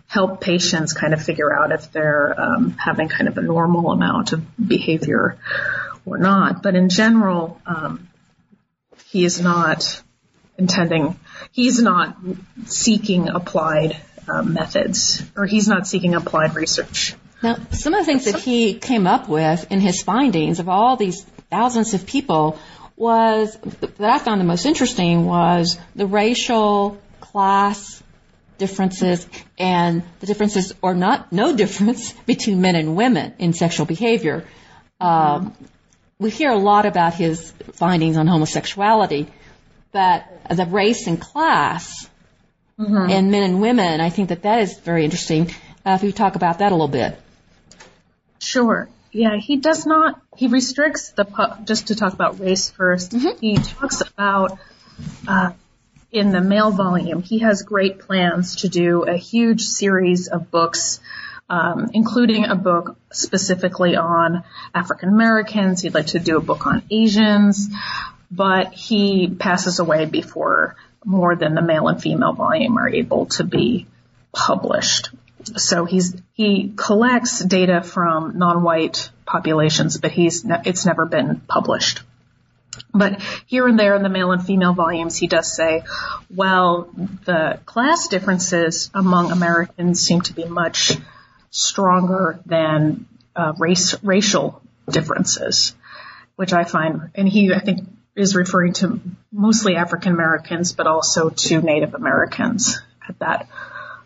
[0.07, 4.33] help patients kind of figure out if they're um, having kind of a normal amount
[4.33, 5.37] of behavior
[6.05, 6.61] or not.
[6.61, 8.09] But in general, um,
[9.05, 10.01] he is not
[10.57, 11.19] intending,
[11.51, 12.17] he's not
[12.65, 17.15] seeking applied uh, methods, or he's not seeking applied research.
[17.41, 20.95] Now, some of the things that he came up with in his findings of all
[20.95, 22.57] these thousands of people
[22.95, 23.55] was
[23.99, 28.01] that I found the most interesting was the racial, class
[28.57, 34.45] differences and the differences or not no difference between men and women in sexual behavior.
[34.99, 35.53] Um,
[36.17, 39.27] we hear a lot about his findings on homosexuality,
[39.91, 42.09] but the race and class
[42.79, 43.11] mm-hmm.
[43.11, 45.51] and men and women, I think that that is very interesting.
[45.85, 47.19] Uh, if you talk about that a little bit.
[48.39, 48.89] Sure.
[49.13, 50.19] Yeah, he does not.
[50.35, 51.25] He restricts the
[51.65, 53.39] just to talk about race 1st mm-hmm.
[53.39, 54.57] He talks about
[55.27, 55.51] uh,
[56.11, 57.21] in the male volume.
[57.21, 60.99] He has great plans to do a huge series of books
[61.49, 65.81] um, including a book specifically on African Americans.
[65.81, 67.69] He'd like to do a book on Asians,
[68.31, 73.43] but he passes away before more than the male and female volume are able to
[73.43, 73.85] be
[74.31, 75.09] published.
[75.57, 82.01] So he's he collects data from non-white populations, but he's it's never been published.
[82.93, 85.83] But here and there in the male and female volumes, he does say,
[86.33, 86.89] well,
[87.25, 90.93] the class differences among Americans seem to be much
[91.51, 95.75] stronger than uh, race racial differences,
[96.35, 99.01] which I find, and he I think is referring to
[99.31, 103.47] mostly African Americans, but also to Native Americans at that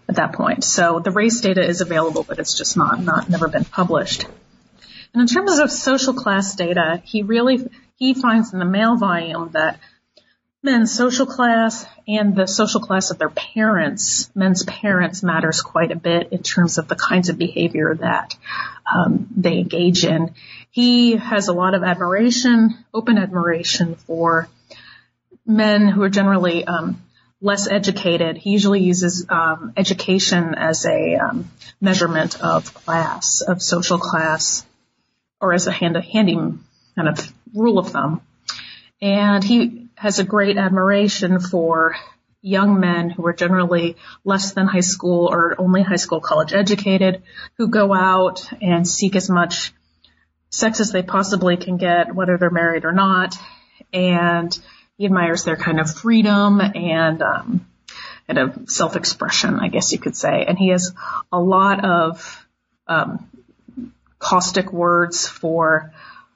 [0.09, 0.63] at that point.
[0.63, 4.25] So the race data is available, but it's just not not never been published.
[5.13, 9.49] And in terms of social class data, he really he finds in the male volume
[9.53, 9.79] that
[10.63, 15.95] men's social class and the social class of their parents, men's parents matters quite a
[15.95, 18.35] bit in terms of the kinds of behavior that
[18.93, 20.33] um, they engage in.
[20.71, 24.49] He has a lot of admiration, open admiration for
[25.45, 27.01] men who are generally um,
[27.41, 28.37] less educated.
[28.37, 34.65] He usually uses um, education as a um, measurement of class, of social class,
[35.39, 38.21] or as a hand, handy kind of rule of thumb.
[39.01, 41.95] And he has a great admiration for
[42.41, 47.21] young men who are generally less than high school or only high school college educated
[47.57, 49.73] who go out and seek as much
[50.49, 53.35] sex as they possibly can get, whether they're married or not.
[53.91, 54.57] And
[54.97, 57.67] he admires their kind of freedom and, um,
[58.27, 60.45] kind of self-expression, I guess you could say.
[60.47, 60.93] And he has
[61.31, 62.45] a lot of,
[62.87, 63.29] um,
[64.19, 65.93] caustic words for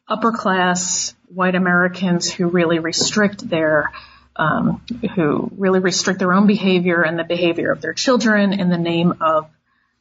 [0.07, 3.91] upper class white Americans who really restrict their
[4.35, 4.81] um,
[5.15, 9.15] who really restrict their own behavior and the behavior of their children in the name
[9.19, 9.49] of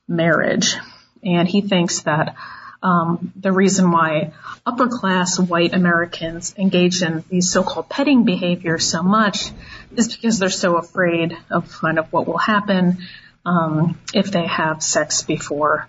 [0.06, 0.76] marriage.
[1.24, 2.36] And he thinks that
[2.82, 4.32] um, the reason why
[4.64, 9.50] upper class white Americans engage in these so-called petting behaviors so much
[9.96, 12.98] is because they're so afraid of kind of what will happen
[13.44, 15.88] um, if they have sex before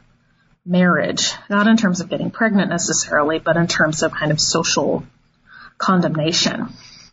[0.65, 5.03] marriage, not in terms of getting pregnant necessarily, but in terms of kind of social
[5.77, 6.67] condemnation.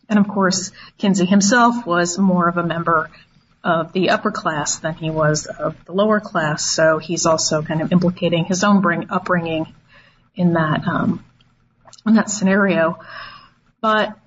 [0.09, 3.09] And of course, Kinsey himself was more of a member
[3.63, 7.81] of the upper class than he was of the lower class, so he's also kind
[7.81, 9.73] of implicating his own bring, upbringing
[10.35, 11.23] in that um,
[12.05, 12.99] in that scenario.
[13.81, 14.17] But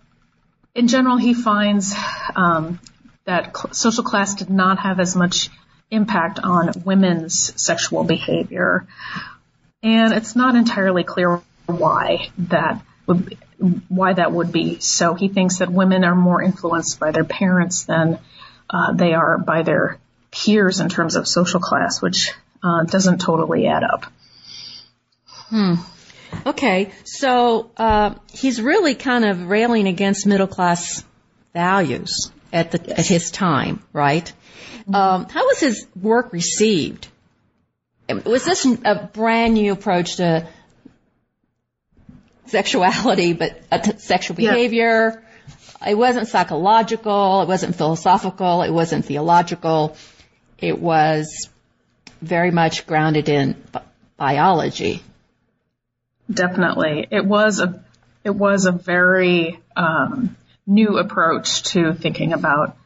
[0.75, 1.95] in general, he finds
[2.37, 2.79] um,
[3.25, 5.49] that cl- social class did not have as much
[5.91, 8.87] impact on women's sexual behavior.
[9.83, 13.39] And it's not entirely clear why that would be,
[13.89, 14.79] why that would be.
[14.81, 18.19] So he thinks that women are more influenced by their parents than
[18.73, 19.99] uh, they are by their
[20.31, 22.33] peers in terms of social class, which
[22.63, 24.07] uh, doesn't totally add up.
[25.27, 25.75] Hmm.
[26.47, 31.05] Okay, so uh, he's really kind of railing against middle class
[31.53, 34.33] values at the at his time, right?
[34.93, 37.07] Um, how was his work received?
[38.09, 40.49] Was this a brand new approach to
[42.47, 45.23] sexuality, but uh, sexual behavior?
[45.23, 45.32] Yeah.
[45.87, 47.43] It wasn't psychological.
[47.43, 48.63] It wasn't philosophical.
[48.63, 49.97] It wasn't theological.
[50.59, 51.49] It was
[52.21, 53.57] very much grounded in
[54.17, 55.03] biology.
[56.31, 57.85] Definitely, it was a
[58.25, 62.77] it was a very um, new approach to thinking about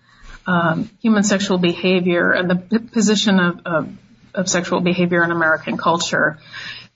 [0.47, 3.99] um, human sexual behavior and the position of, of,
[4.35, 6.39] of sexual behavior in American culture.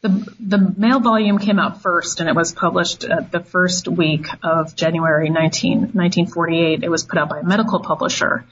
[0.02, 4.74] The, the male volume came out first and it was published the first week of
[4.74, 6.82] January 19, 1948.
[6.82, 8.46] It was put out by a medical publisher.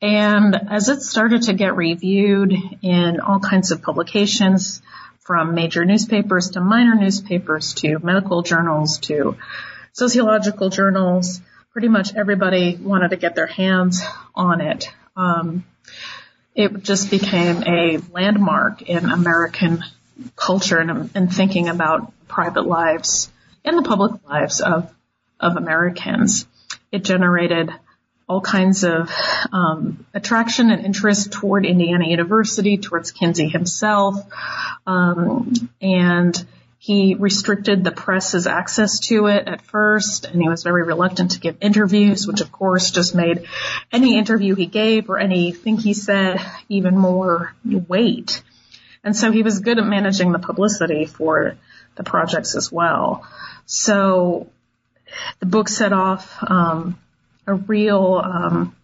[0.00, 4.80] And as it started to get reviewed in all kinds of publications,
[5.26, 9.36] from major newspapers to minor newspapers to medical journals to
[9.92, 11.40] sociological journals,
[11.72, 14.04] pretty much everybody wanted to get their hands
[14.36, 14.88] on it.
[15.16, 15.64] Um,
[16.54, 19.82] it just became a landmark in American
[20.34, 23.30] culture and, and, thinking about private lives
[23.64, 24.92] and the public lives of
[25.38, 26.46] of Americans.
[26.90, 27.70] It generated
[28.28, 29.10] all kinds of
[29.52, 34.16] um, attraction and interest toward Indiana University, towards Kinsey himself,
[34.86, 36.46] um, and
[36.78, 41.40] he restricted the press's access to it at first, and he was very reluctant to
[41.40, 43.46] give interviews, which of course just made
[43.92, 48.42] any interview he gave or anything he said even more weight.
[49.06, 51.54] And so he was good at managing the publicity for
[51.94, 53.24] the projects as well.
[53.64, 54.48] So
[55.38, 56.98] the book set off um,
[57.46, 58.74] a real um,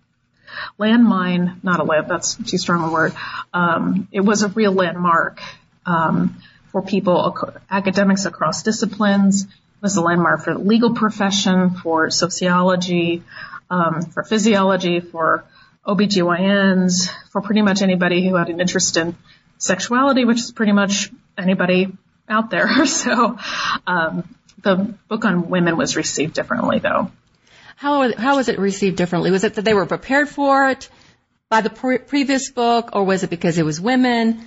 [0.79, 3.15] landmine, not a land, that's too strong a word.
[3.53, 5.41] Um, it was a real landmark
[5.87, 7.37] um, for people,
[7.69, 9.43] academics across disciplines.
[9.43, 13.25] It was a landmark for the legal profession, for sociology,
[13.69, 15.45] um, for physiology, for
[15.85, 19.17] OBGYNs, for pretty much anybody who had an interest in
[19.63, 21.93] sexuality, which is pretty much anybody
[22.29, 22.87] out there.
[22.87, 23.39] so
[23.87, 27.11] um, the book on women was received differently, though.
[27.77, 29.31] How how was it received differently?
[29.31, 30.89] Was it that they were prepared for it
[31.49, 34.47] by the pre- previous book, or was it because it was women?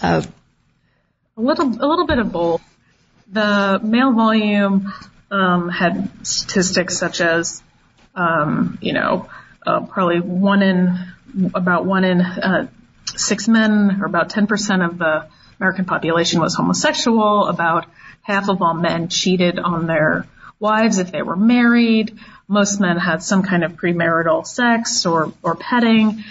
[0.00, 0.22] Uh,
[1.36, 2.62] a little, a little bit of both.
[3.32, 4.92] The male volume
[5.30, 7.62] um, had statistics such as,
[8.14, 9.28] um, you know,
[9.66, 10.98] uh, probably one in
[11.54, 12.68] about one in uh,
[13.18, 15.26] six men, or about 10% of the
[15.58, 17.46] American population was homosexual.
[17.46, 17.86] About
[18.22, 20.26] half of all men cheated on their
[20.58, 22.18] wives if they were married.
[22.48, 26.24] Most men had some kind of premarital sex or, or petting.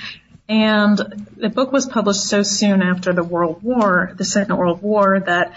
[0.47, 0.97] And
[1.37, 5.55] the book was published so soon after the World War, the Second World War, that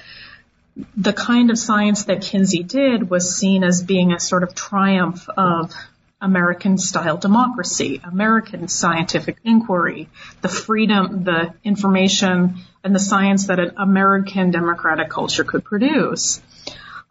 [0.97, 5.29] the kind of science that Kinsey did was seen as being a sort of triumph
[5.37, 5.75] of
[6.23, 10.09] American style democracy, American scientific inquiry,
[10.41, 16.41] the freedom, the information, and the science that an American democratic culture could produce.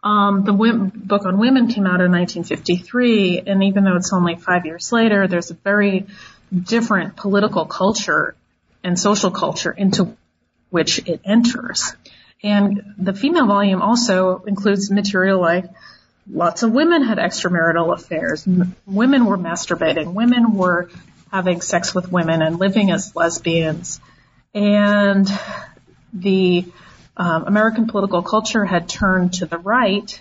[0.02, 4.66] Um, the book on women came out in 1953, and even though it's only five
[4.66, 6.06] years later, there's a very
[6.52, 8.34] different political culture
[8.82, 10.16] and social culture into
[10.70, 11.94] which it enters.
[12.42, 15.66] And the female volume also includes material like
[16.30, 18.46] lots of women had extramarital affairs.
[18.46, 20.14] M- women were masturbating.
[20.14, 20.90] Women were
[21.30, 24.00] having sex with women and living as lesbians.
[24.54, 25.26] And
[26.12, 26.66] the
[27.16, 30.20] um, American political culture had turned to the right.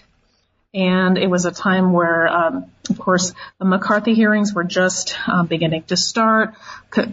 [0.74, 5.47] And it was a time where, um, of course, the McCarthy hearings were just um,
[5.47, 6.56] beginning to start.
[6.89, 7.12] Co-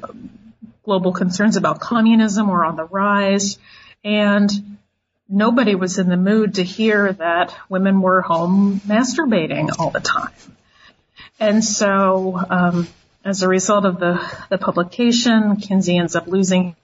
[0.85, 3.59] global concerns about communism were on the rise.
[4.05, 4.51] And
[5.29, 10.33] nobody was in the mood to hear that women were home masturbating all the time.
[11.39, 12.89] And so, um,
[13.25, 16.75] as a result of the, the publication, Kinsey ends up losing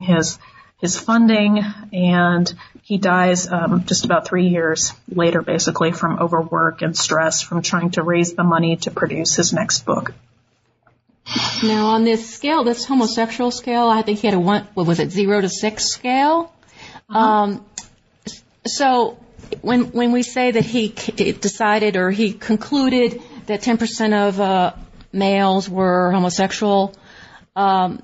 [0.00, 0.38] his
[0.80, 2.52] his funding, and
[2.82, 7.92] he dies um, just about three years later, basically from overwork and stress from trying
[7.92, 10.12] to raise the money to produce his next book.
[11.62, 14.68] Now, on this scale, this homosexual scale, I think he had a one.
[14.74, 16.52] What was it, zero to six scale?
[17.14, 17.64] Um,
[18.66, 19.18] so
[19.60, 24.72] when when we say that he decided or he concluded that 10% of uh,
[25.12, 26.94] males were homosexual,
[27.54, 28.02] um,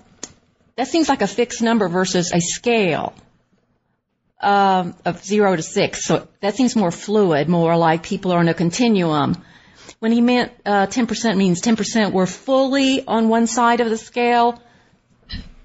[0.76, 3.14] that seems like a fixed number versus a scale
[4.40, 6.04] um, of zero to six.
[6.04, 9.36] So that seems more fluid, more like people are on a continuum.
[9.98, 14.62] When he meant uh, 10% means 10% were fully on one side of the scale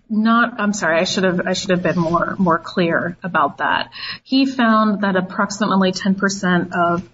[0.10, 3.92] not I'm sorry, I should have I should have been more more clear about that.
[4.24, 7.10] He found that approximately 10% of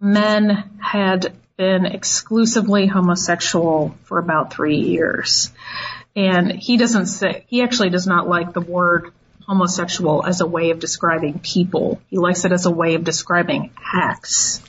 [0.00, 5.52] men had been exclusively homosexual for about 3 years.
[6.16, 9.12] And he doesn't say he actually does not like the word
[9.46, 12.00] homosexual as a way of describing people.
[12.08, 14.62] He likes it as a way of describing acts.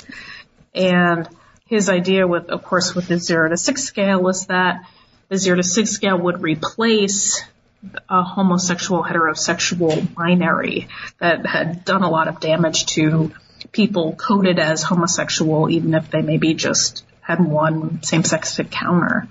[0.73, 1.27] And
[1.67, 4.85] his idea with of course with the 0 to 6 scale is that
[5.29, 7.43] the 0 to 6 scale would replace
[8.09, 10.87] a homosexual heterosexual binary
[11.19, 13.31] that had done a lot of damage to
[13.71, 19.27] people coded as homosexual, even if they maybe just had one same-sex encounter.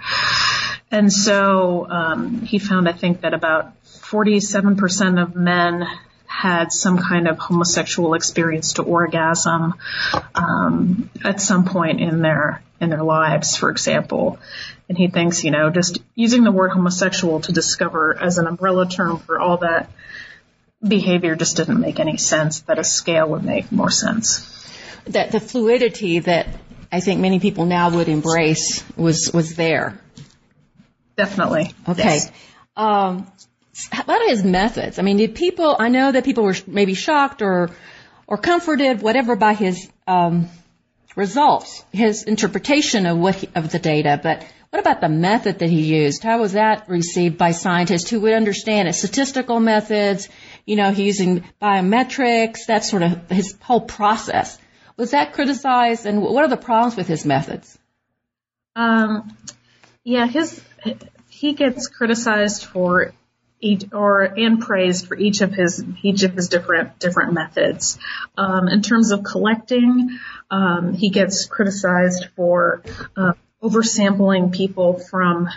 [0.90, 5.86] And so um, he found, I think, that about 47% of men
[6.26, 9.74] had some kind of homosexual experience to orgasm
[10.34, 14.38] um, at some point in their in their lives, for example.
[14.89, 18.89] And he thinks, you know, just using the word homosexual to discover as an umbrella
[18.89, 19.91] term for all that
[20.87, 24.51] behavior just didn't make any sense, that a scale would make more sense.
[25.07, 26.49] That the fluidity that
[26.93, 29.99] I think many people now would embrace was, was there.
[31.16, 31.72] Definitely.
[31.89, 32.03] Okay.
[32.03, 32.32] Yes.
[32.76, 33.26] Um,
[33.93, 34.99] about his methods?
[34.99, 37.70] I mean, did people, I know that people were maybe shocked or,
[38.26, 40.49] or comforted, whatever, by his, um,
[41.16, 44.45] results, his interpretation of what he, of the data, but
[44.75, 46.25] what about the method that he used?
[46.25, 48.95] How was that received by scientists who would understand it?
[48.95, 50.29] Statistical methods,
[50.66, 54.59] you know, he's using biometrics, that sort of his whole process.
[54.97, 57.79] Was that criticized and what are the problems with his methods?
[58.75, 59.37] Um,
[60.03, 60.61] yeah, his,
[61.29, 63.12] he gets criticized for
[63.61, 67.97] each, or and praised for each of his each of his different different methods.
[68.37, 70.18] Um, in terms of collecting,
[70.51, 72.83] um, he gets criticized for
[73.16, 73.35] uh,
[73.65, 75.49] oversampling people from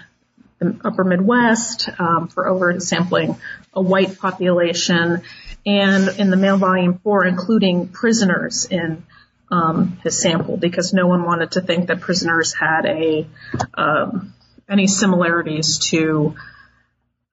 [0.60, 3.38] the upper Midwest, um, for oversampling
[3.74, 5.22] a white population,
[5.66, 9.04] and in the male volume four, including prisoners in
[9.52, 13.28] um, his sample, because no one wanted to think that prisoners had a
[13.74, 14.34] um,
[14.70, 16.36] any similarities to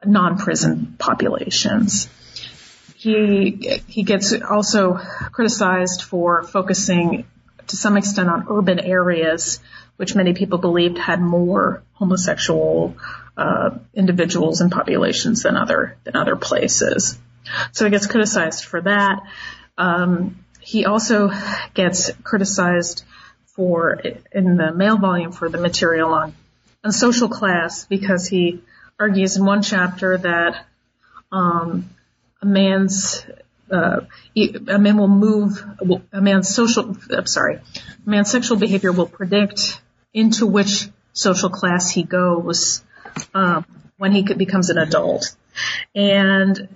[0.05, 2.09] non-prison populations.
[2.97, 4.99] He he gets also
[5.33, 7.27] criticized for focusing
[7.69, 9.61] to some extent on urban areas
[9.97, 12.97] which many people believed had more homosexual
[13.37, 17.19] uh, individuals and populations than other than other places.
[17.73, 19.23] So he gets criticized for that.
[19.77, 21.31] Um, he also
[21.75, 23.05] gets criticized
[23.47, 24.01] for
[24.33, 26.35] in the male volume for the material on,
[26.83, 28.63] on social class because he
[28.99, 30.67] argues in one chapter that
[31.31, 31.91] um,
[32.41, 33.25] a man's
[33.71, 34.01] uh,
[34.37, 35.65] a man will move,
[36.13, 39.81] a man's social, I'm sorry, a man's sexual behavior will predict
[40.15, 42.83] into which social class he goes
[43.35, 43.67] um,
[43.99, 45.37] when he becomes an adult.
[45.95, 46.69] And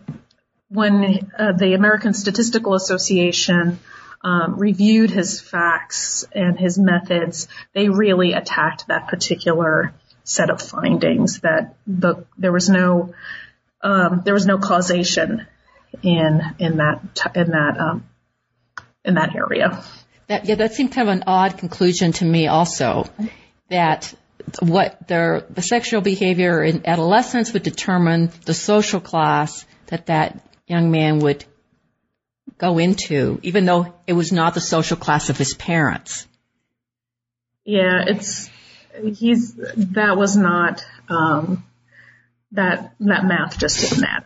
[0.68, 3.78] when uh, the American Statistical Association
[4.22, 11.40] um, reviewed his facts and his methods, they really attacked that particular set of findings.
[11.40, 13.14] That the, there was no
[13.82, 15.46] um, there was no causation
[16.02, 17.00] in in that
[17.34, 18.08] in that um,
[19.04, 19.82] in that area.
[20.28, 22.46] That, yeah, that seemed kind of an odd conclusion to me.
[22.46, 23.06] Also,
[23.70, 24.14] that
[24.60, 30.90] what their the sexual behavior in adolescence would determine the social class that that young
[30.90, 31.44] man would
[32.58, 36.26] go into, even though it was not the social class of his parents.
[37.64, 38.50] Yeah, it's
[39.02, 41.64] he's that was not um,
[42.52, 44.24] that that math just didn't add.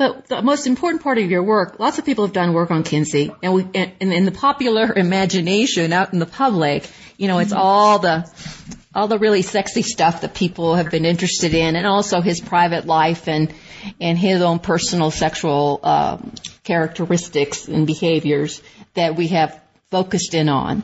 [0.00, 2.84] But the most important part of your work, lots of people have done work on
[2.84, 7.38] Kinsey, and we, and, and in the popular imagination out in the public, you know,
[7.38, 8.26] it's all the
[8.94, 12.86] all the really sexy stuff that people have been interested in, and also his private
[12.86, 13.52] life and
[14.00, 16.32] and his own personal sexual um,
[16.64, 18.62] characteristics and behaviors
[18.94, 20.82] that we have focused in on.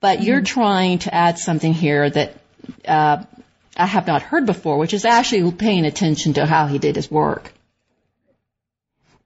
[0.00, 0.60] But you're mm-hmm.
[0.60, 2.34] trying to add something here that
[2.86, 3.24] uh,
[3.78, 7.10] I have not heard before, which is actually paying attention to how he did his
[7.10, 7.54] work.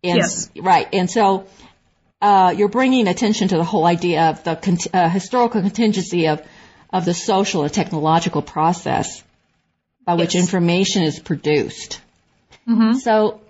[0.03, 0.51] And, yes.
[0.57, 0.89] Right.
[0.93, 1.47] And so
[2.21, 6.43] uh, you're bringing attention to the whole idea of the uh, historical contingency of
[6.93, 9.25] of the social and technological process
[10.05, 10.43] by which yes.
[10.43, 12.01] information is produced.
[12.69, 12.99] Mm-hmm.
[12.99, 13.41] So,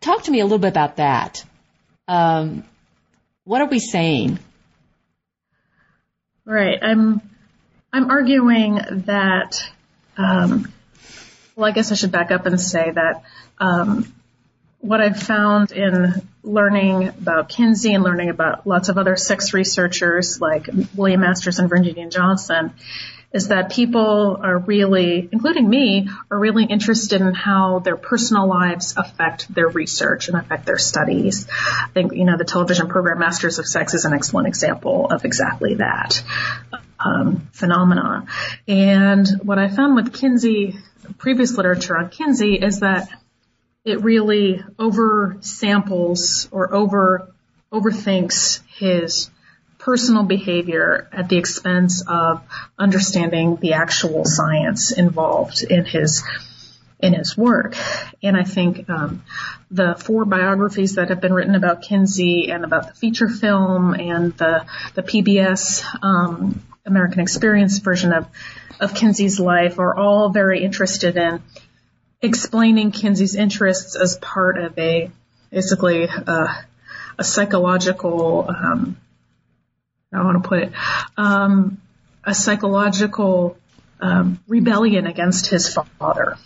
[0.00, 1.44] talk to me a little bit about that.
[2.06, 2.64] Um,
[3.44, 4.38] what are we saying?
[6.44, 6.78] Right.
[6.82, 7.22] I'm
[7.92, 9.70] I'm arguing that.
[10.16, 10.72] Um,
[11.56, 13.22] well, I guess I should back up and say that
[13.58, 14.12] um,
[14.80, 20.40] what I've found in learning about Kinsey and learning about lots of other sex researchers
[20.40, 22.72] like William Masters and Virginia Johnson
[23.32, 28.94] is that people are really, including me, are really interested in how their personal lives
[28.96, 31.46] affect their research and affect their studies.
[31.50, 35.24] I think, you know, the television program Masters of Sex is an excellent example of
[35.24, 36.22] exactly that
[36.98, 38.26] um, phenomenon.
[38.66, 40.76] And what I found with Kinsey,
[41.18, 43.08] previous literature on Kinsey, is that
[43.84, 47.32] it really oversamples or over
[47.72, 49.30] overthinks his
[49.78, 52.42] personal behavior at the expense of
[52.78, 56.22] understanding the actual science involved in his
[56.98, 57.74] in his work.
[58.22, 59.24] And I think um,
[59.70, 64.36] the four biographies that have been written about Kinsey and about the feature film and
[64.36, 68.26] the the PBS um, American Experience version of
[68.80, 71.42] of Kinsey's life are all very interested in
[72.22, 75.10] explaining Kinsey's interests as part of a
[75.50, 76.54] basically uh,
[77.18, 78.96] a psychological um,
[80.12, 80.72] I want to put it
[81.16, 81.80] um,
[82.24, 83.56] a psychological
[84.00, 86.36] um, rebellion against his father.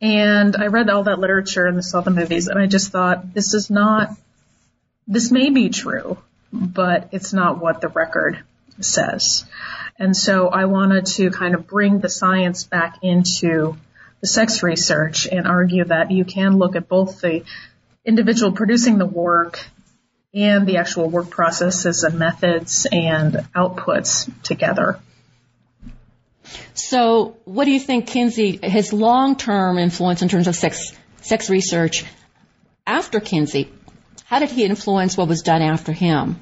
[0.00, 3.54] And I read all that literature and saw the movies, and I just thought this
[3.54, 4.10] is not
[5.06, 6.18] this may be true,
[6.52, 8.42] but it's not what the record
[8.80, 9.44] says.
[9.98, 13.76] And so I wanted to kind of bring the science back into
[14.20, 17.44] the sex research and argue that you can look at both the
[18.04, 19.66] individual producing the work
[20.32, 25.00] and the actual work processes and methods and outputs together.
[26.74, 30.92] So, what do you think Kinsey, his long-term influence in terms of sex
[31.22, 32.04] sex research
[32.86, 33.72] after Kinsey,
[34.26, 36.40] how did he influence what was done after him?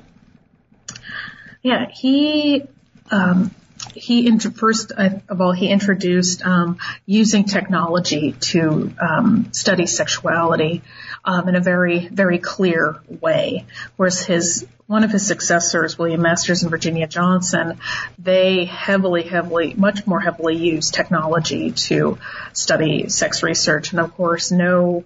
[1.63, 2.65] Yeah, he
[3.11, 3.55] um,
[3.95, 10.83] he first of all he introduced um, using technology to um, study sexuality
[11.25, 13.67] um, in a very very clear way.
[13.97, 17.79] Whereas his one of his successors, William Masters and Virginia Johnson,
[18.19, 22.19] they heavily, heavily, much more heavily use technology to
[22.53, 25.05] study sex research, and of course, no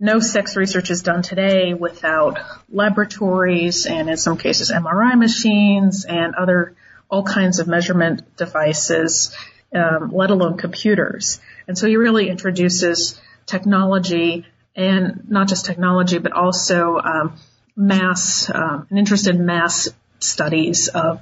[0.00, 2.38] no sex research is done today without
[2.70, 6.76] laboratories and in some cases MRI machines and other
[7.10, 9.34] all kinds of measurement devices,
[9.74, 11.40] um, let alone computers.
[11.66, 14.46] And so he really introduces technology
[14.76, 17.38] and not just technology, but also um,
[17.76, 19.88] mass, um, an interest in mass
[20.20, 21.20] studies of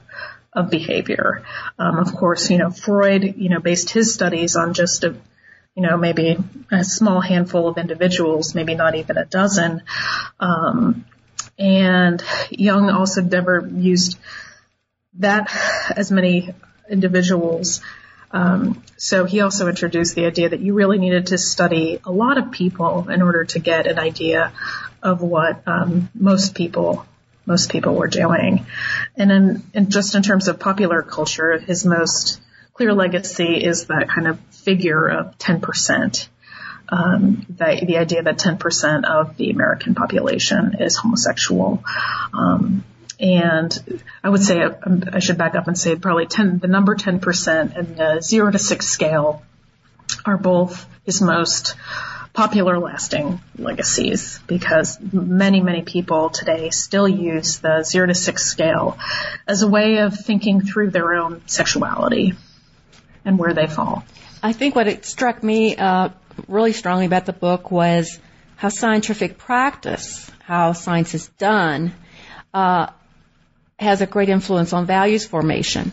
[0.52, 1.44] of behavior.
[1.78, 5.14] Um, of course, you know Freud, you know, based his studies on just a
[5.76, 6.38] you know, maybe
[6.72, 9.82] a small handful of individuals, maybe not even a dozen.
[10.40, 11.04] Um,
[11.58, 14.18] and Jung also never used
[15.18, 15.50] that
[15.96, 16.54] as many
[16.88, 17.80] individuals.
[18.30, 22.38] Um, so he also introduced the idea that you really needed to study a lot
[22.38, 24.52] of people in order to get an idea
[25.02, 27.06] of what um, most people
[27.46, 28.66] most people were doing.
[29.16, 32.40] And in, in just in terms of popular culture, his most
[32.74, 36.28] clear legacy is that kind of figure of 10%.
[36.88, 41.84] Um, the, the idea that 10% of the American population is homosexual.
[42.34, 42.84] Um,
[43.18, 44.62] and I would say,
[45.12, 48.58] I should back up and say probably 10, the number 10% and the zero to
[48.58, 49.42] six scale
[50.24, 51.74] are both his most
[52.32, 58.98] popular lasting legacies because many, many people today still use the zero to six scale
[59.46, 62.34] as a way of thinking through their own sexuality
[63.24, 64.04] and where they fall.
[64.42, 66.10] I think what it struck me uh,
[66.46, 68.18] really strongly about the book was
[68.56, 71.92] how scientific practice, how science is done,
[72.52, 72.88] uh,
[73.78, 75.92] has a great influence on values formation.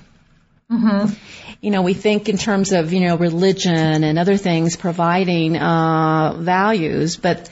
[0.72, 1.14] Mm-hmm.
[1.62, 6.34] You know, we think in terms of, you know, religion and other things providing uh,
[6.38, 7.50] values, but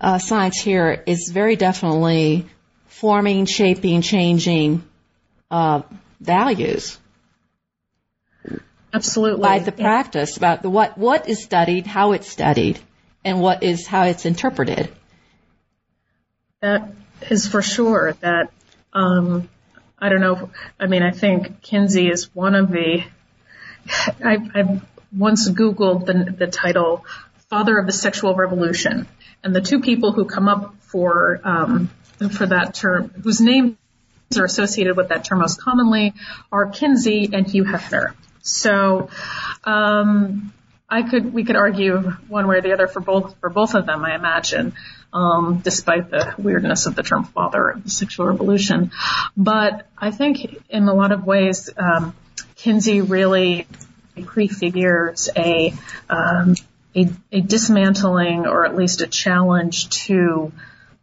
[0.00, 2.46] uh, science here is very definitely
[2.86, 4.84] forming, shaping, changing
[5.50, 5.82] uh,
[6.20, 6.98] values.
[8.92, 9.42] Absolutely.
[9.42, 12.78] By the practice, about the what what is studied, how it's studied,
[13.24, 14.92] and what is how it's interpreted.
[16.62, 16.92] That
[17.28, 18.12] is for sure.
[18.20, 18.52] That
[18.92, 19.48] um,
[20.04, 20.50] I don't know.
[20.78, 23.04] I mean, I think Kinsey is one of the.
[24.22, 24.84] I, I've
[25.16, 27.06] once Googled the, the title
[27.48, 29.08] "Father of the Sexual Revolution,"
[29.42, 31.88] and the two people who come up for um,
[32.32, 33.78] for that term, whose names
[34.36, 36.12] are associated with that term most commonly,
[36.52, 38.12] are Kinsey and Hugh Hefner.
[38.42, 39.08] So,
[39.64, 40.52] um,
[40.86, 41.96] I could we could argue
[42.28, 44.04] one way or the other for both for both of them.
[44.04, 44.74] I imagine
[45.14, 48.90] um, despite the weirdness of the term father of the sexual revolution.
[49.36, 52.14] But I think in a lot of ways, um,
[52.56, 53.66] Kinsey really
[54.26, 55.72] prefigures a,
[56.10, 56.56] um,
[56.96, 60.52] a, a dismantling or at least a challenge to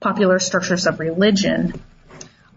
[0.02, 1.82] popular structures of religion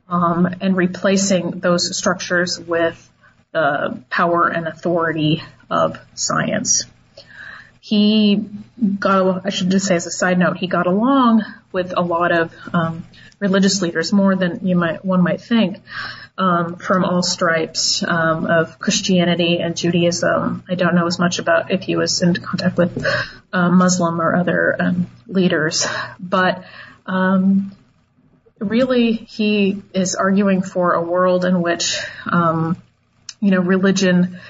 [0.09, 3.11] um, and replacing those structures with
[3.53, 6.85] the power and authority of science
[7.85, 8.43] he
[8.99, 12.33] got, I should just say as a side note, he got along with a lot
[12.33, 13.05] of um,
[13.41, 15.83] religious leaders, more than you might one might think,
[16.39, 20.65] um, from all stripes um, of Christianity and Judaism.
[20.67, 23.05] I don't know as much about if he was in contact with
[23.53, 25.87] uh, Muslim or other um, leaders,
[26.19, 26.65] but
[27.05, 27.77] um,
[28.61, 32.79] really he is arguing for a world in which, um,
[33.41, 34.41] you know, religion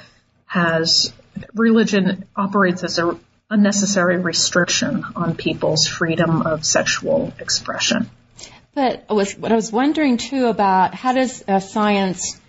[0.47, 1.13] has
[1.55, 3.19] religion operates as a
[3.51, 8.09] unnecessary restriction on people's freedom of sexual expression.
[8.75, 12.41] But was, what I was wondering too about how does uh, science,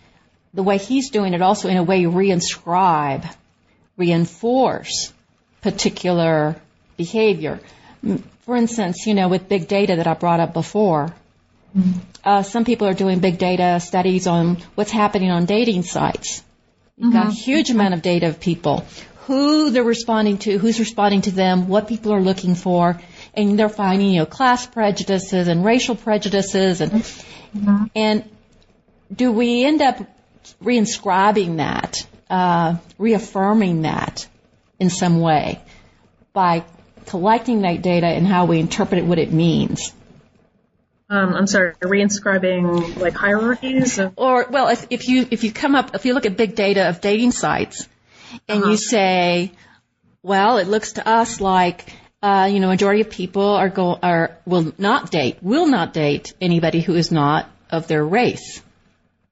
[0.54, 3.32] the way he's doing it, also in a way reinscribe,
[3.98, 5.14] reinforce
[5.62, 6.56] particular
[6.98, 7.60] behavior.
[8.42, 11.14] For instance, you know, with big data that I brought up before,
[11.78, 12.00] mm-hmm.
[12.24, 16.44] uh, some people are doing big data studies on what's happening on dating sites.
[16.98, 17.36] You've got a mm-hmm.
[17.36, 18.86] huge amount of data of people,
[19.26, 23.02] who they're responding to, who's responding to them, what people are looking for,
[23.34, 27.86] and they're finding, you know, class prejudices and racial prejudices and, mm-hmm.
[27.96, 28.30] and
[29.14, 30.00] do we end up
[30.64, 34.26] reinscribing that, uh, reaffirming that
[34.80, 35.62] in some way
[36.32, 36.64] by
[37.08, 39.92] collecting that data and how we interpret it, what it means?
[41.08, 45.76] Um, I'm sorry, reinscribing like hierarchies of- or well, if, if you if you come
[45.76, 47.88] up if you look at big data of dating sites,
[48.48, 48.72] and uh-huh.
[48.72, 49.52] you say,
[50.24, 51.94] well, it looks to us like
[52.24, 56.34] uh, you know majority of people are go are will not date will not date
[56.42, 58.62] anybody who is not of their race.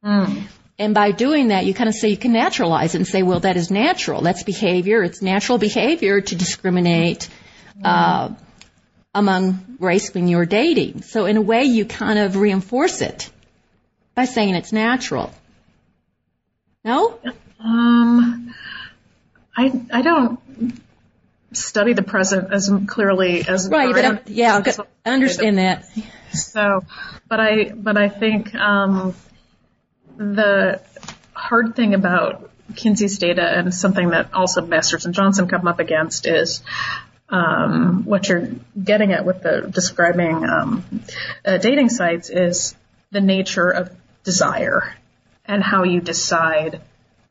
[0.04, 0.44] Mm.
[0.80, 3.40] And by doing that, you kind of say you can naturalize it and say, well,
[3.42, 4.22] that is natural.
[4.22, 5.04] That's behavior.
[5.04, 7.30] It's natural behavior to discriminate.
[7.80, 7.82] Mm.
[7.86, 8.30] Uh,
[9.14, 11.02] among race when you're dating.
[11.04, 13.30] So in a way, you kind of reinforce it
[14.16, 15.34] by saying it's natural.
[16.84, 17.20] No?
[17.60, 18.54] Um,
[19.56, 20.40] I I don't
[21.54, 24.62] study the present as clearly as right, but I, yeah,
[25.06, 25.86] I understand that.
[26.32, 26.84] So,
[27.28, 29.16] but I but I think um,
[30.18, 30.82] the
[31.34, 36.26] hard thing about Kinsey's data and something that also Masters and Johnson come up against
[36.26, 36.64] is
[37.34, 38.48] um, what you're
[38.82, 41.04] getting at with the describing um,
[41.44, 42.76] uh, dating sites is
[43.10, 43.90] the nature of
[44.24, 44.96] desire
[45.44, 46.80] and how you decide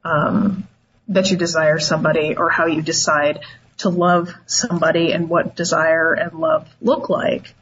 [0.02, 0.66] um,
[1.06, 3.44] that you desire somebody or how you decide
[3.78, 7.54] to love somebody and what desire and love look like.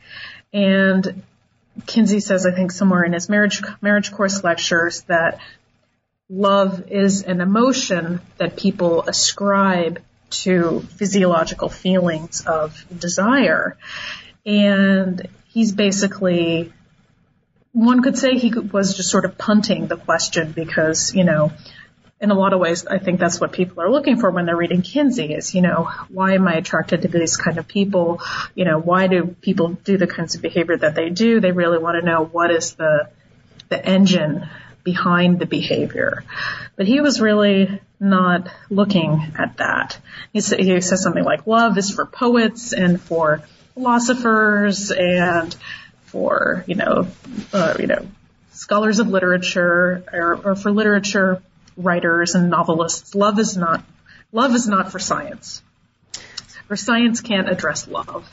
[0.51, 1.23] And
[1.87, 5.41] Kinsey says, I think somewhere in his marriage marriage course lectures that
[6.31, 10.01] love is an emotion that people ascribe
[10.31, 13.77] to physiological feelings of desire.
[14.47, 16.73] And he's basically
[17.73, 21.53] one could say he was just sort of punting the question because, you know,
[22.21, 24.57] in a lot of ways, I think that's what people are looking for when they're
[24.57, 28.21] reading Kinsey is, you know, why am I attracted to these kind of people?
[28.55, 31.41] You know, why do people do the kinds of behavior that they do?
[31.41, 33.09] They really want to know what is the,
[33.71, 34.49] the engine
[34.85, 36.25] behind the behavior.
[36.77, 39.99] But he was really not looking at that.
[40.33, 43.43] He, sa- he says something like, love is for poets and for
[43.75, 45.55] philosophers and
[46.07, 47.07] for, you know,
[47.53, 48.07] uh, you know,
[48.53, 51.43] scholars of literature or, or for literature
[51.77, 53.15] writers and novelists.
[53.15, 53.85] Love is not,
[54.33, 55.63] love is not for science.
[56.67, 58.29] For science can't address love.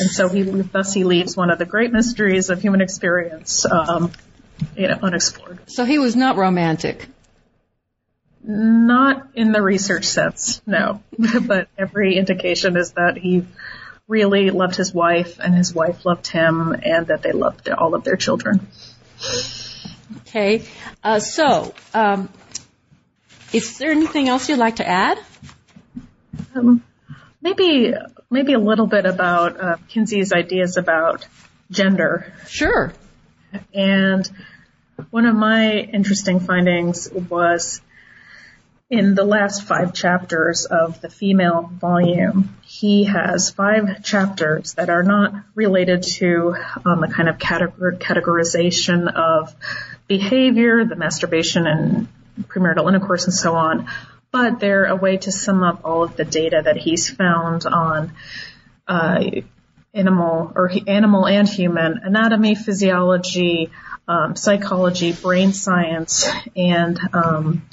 [0.00, 4.12] And so he, thus he leaves one of the great mysteries of human experience, um,
[4.76, 5.58] you know, unexplored.
[5.66, 7.08] So he was not romantic.
[8.46, 11.02] Not in the research sense, no.
[11.46, 13.46] but every indication is that he
[14.06, 18.04] really loved his wife and his wife loved him and that they loved all of
[18.04, 18.66] their children.
[20.18, 20.62] Okay.
[21.02, 22.28] Uh, so, um,
[23.52, 25.18] is there anything else you'd like to add?
[26.54, 26.82] Um,
[27.40, 27.94] maybe,
[28.30, 31.26] maybe a little bit about uh, Kinsey's ideas about
[31.70, 32.34] gender.
[32.46, 32.92] Sure.
[33.72, 34.28] And
[35.10, 37.80] one of my interesting findings was
[38.90, 45.02] in the last five chapters of the female volume, he has five chapters that are
[45.02, 46.54] not related to
[46.84, 49.54] um, the kind of categor- categorization of
[50.06, 52.08] behavior, the masturbation and
[52.42, 53.88] premarital intercourse and so on,
[54.30, 58.12] but they're a way to sum up all of the data that he's found on
[58.86, 59.24] uh,
[59.94, 63.70] animal or animal and human anatomy, physiology,
[64.06, 67.68] um, psychology, brain science, and um,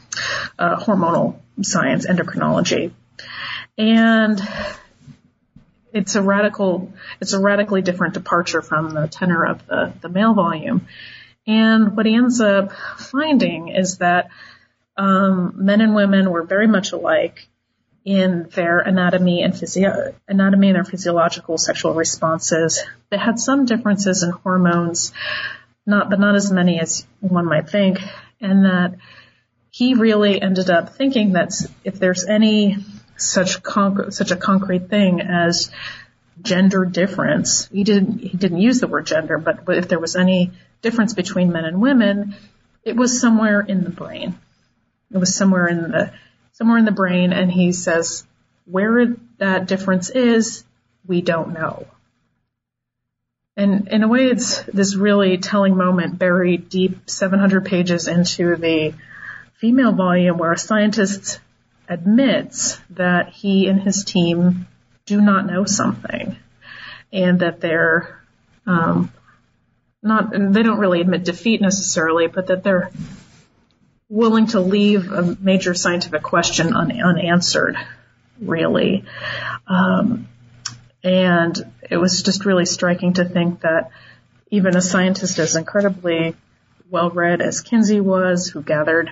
[0.57, 2.91] uh, hormonal science, endocrinology,
[3.77, 4.41] and
[5.93, 10.33] it's a radical, it's a radically different departure from the tenor of the, the male
[10.33, 10.87] volume.
[11.47, 14.29] And what he ends up finding is that
[14.97, 17.47] um, men and women were very much alike
[18.03, 22.83] in their anatomy and physio- anatomy and their physiological sexual responses.
[23.09, 25.13] They had some differences in hormones,
[25.85, 27.99] not but not as many as one might think,
[28.39, 28.95] and that
[29.71, 31.53] he really ended up thinking that
[31.83, 32.77] if there's any
[33.17, 35.71] such conc- such a concrete thing as
[36.41, 40.15] gender difference, he didn't he didn't use the word gender, but, but if there was
[40.15, 40.51] any
[40.81, 42.35] difference between men and women,
[42.83, 44.35] it was somewhere in the brain.
[45.11, 46.13] It was somewhere in the
[46.53, 48.25] somewhere in the brain, and he says
[48.65, 50.63] where that difference is,
[51.05, 51.87] we don't know.
[53.57, 58.93] And in a way, it's this really telling moment buried deep 700 pages into the
[59.59, 61.39] female volume where a scientist
[61.87, 64.67] admits that he and his team
[65.05, 66.37] do not know something
[67.11, 68.21] and that they're
[68.65, 69.11] um,
[70.01, 72.91] not, they don't really admit defeat necessarily, but that they're
[74.09, 77.77] willing to leave a major scientific question un- unanswered,
[78.39, 79.05] really.
[79.67, 80.27] Um,
[81.03, 83.91] and it was just really striking to think that
[84.49, 86.35] even a scientist as incredibly
[86.89, 89.11] well read as Kinsey was, who gathered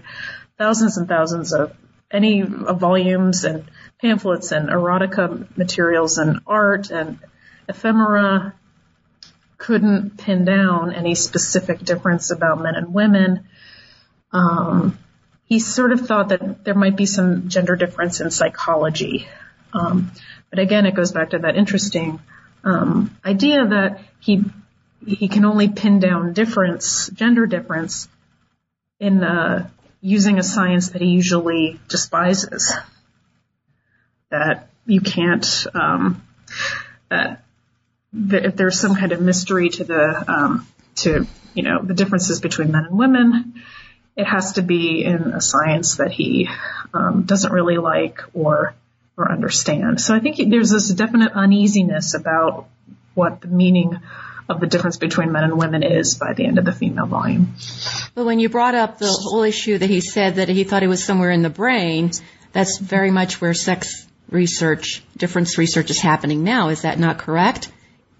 [0.57, 1.75] thousands and thousands of
[2.09, 3.69] any uh, volumes and
[4.01, 7.19] pamphlets and erotica materials and art and
[7.67, 8.53] ephemera
[9.57, 13.45] couldn't pin down any specific difference about men and women.
[14.32, 14.97] Um,
[15.43, 19.27] he sort of thought that there might be some gender difference in psychology.
[19.73, 20.11] Um,
[20.49, 22.21] but again, it goes back to that interesting
[22.64, 24.43] um, idea that he
[25.05, 28.07] he can only pin down difference, gender difference,
[28.99, 29.70] in uh,
[30.01, 32.74] using a science that he usually despises.
[34.30, 36.22] That you can't, um,
[37.10, 37.43] that,
[38.14, 42.72] if there's some kind of mystery to the, um, to, you know, the differences between
[42.72, 43.62] men and women,
[44.16, 46.49] it has to be in a science that he
[46.93, 48.76] um, doesn't really like or
[49.20, 49.99] or understand.
[49.99, 52.67] So I think there's this definite uneasiness about
[53.13, 53.99] what the meaning
[54.47, 57.53] of the difference between men and women is by the end of the female volume.
[58.15, 60.88] But when you brought up the whole issue that he said that he thought it
[60.88, 62.11] was somewhere in the brain,
[62.51, 66.70] that's very much where sex research, difference research is happening now.
[66.70, 67.72] Is that not correct?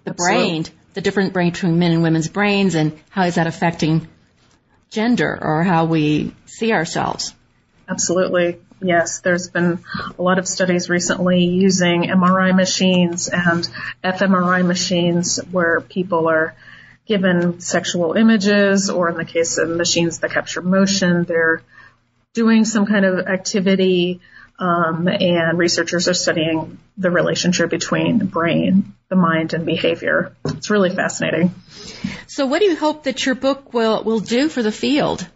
[0.04, 0.48] The Absolutely.
[0.50, 4.06] brain, the different brain between men and women's brains, and how is that affecting
[4.90, 7.34] gender or how we see ourselves?
[7.88, 8.60] Absolutely.
[8.82, 9.80] Yes, there's been
[10.18, 13.68] a lot of studies recently using MRI machines and
[14.02, 16.54] fMRI machines where people are
[17.06, 21.62] given sexual images or in the case of machines that capture motion, they're
[22.32, 24.20] doing some kind of activity
[24.60, 30.36] Um, and researchers are studying the relationship between the brain, the mind, and behavior.
[30.44, 31.54] It's really fascinating.
[32.26, 35.26] So, what do you hope that your book will will do for the field?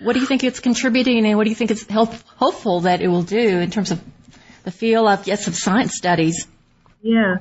[0.00, 3.02] What do you think it's contributing, and what do you think it's help, hopeful that
[3.02, 4.02] it will do in terms of
[4.64, 6.46] the field of yes of science studies?
[7.02, 7.36] Yeah,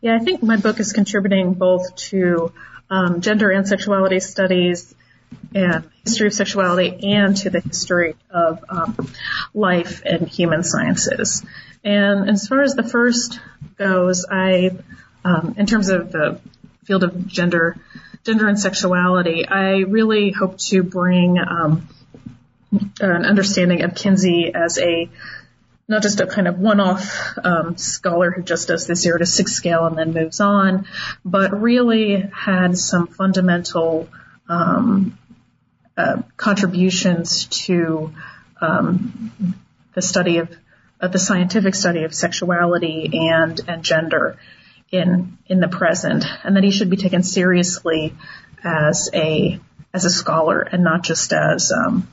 [0.00, 0.16] yeah.
[0.16, 2.52] I think my book is contributing both to
[2.90, 4.92] um, gender and sexuality studies
[5.54, 9.12] and history of sexuality and to the history of um,
[9.52, 11.44] life and human sciences.
[11.84, 13.38] And as far as the first
[13.76, 14.70] goes, I,
[15.24, 16.40] um, in terms of the
[16.84, 17.76] field of gender,
[18.24, 21.88] gender and sexuality, I really hope to bring um,
[23.00, 25.08] an understanding of Kinsey as a
[25.86, 29.52] not just a kind of one-off um, scholar who just does the zero to six
[29.52, 30.86] scale and then moves on,
[31.26, 34.08] but really had some fundamental
[34.48, 35.18] um,
[35.98, 38.14] uh, contributions to
[38.62, 39.54] um,
[39.92, 40.56] the study of,
[41.00, 44.38] of, the scientific study of sexuality and and gender
[44.94, 48.14] in in the present, and that he should be taken seriously
[48.62, 49.60] as a
[49.92, 52.08] as a scholar and not just as um,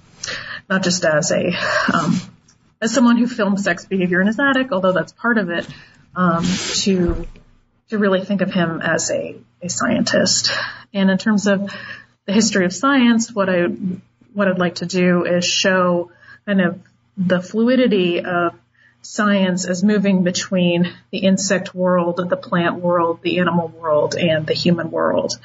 [0.69, 1.51] not just as a
[1.93, 2.19] um,
[2.81, 5.67] as someone who filmed sex behavior in his attic, although that's part of it,
[6.15, 6.43] um,
[6.83, 7.27] to
[7.89, 10.51] to really think of him as a a scientist.
[10.93, 11.71] And in terms of
[12.25, 13.65] the history of science, what I
[14.33, 16.11] what I'd like to do is show
[16.45, 16.81] kind of
[17.17, 18.53] the fluidity of
[19.01, 24.53] science as moving between the insect world, the plant world, the animal world, and the
[24.53, 25.37] human world.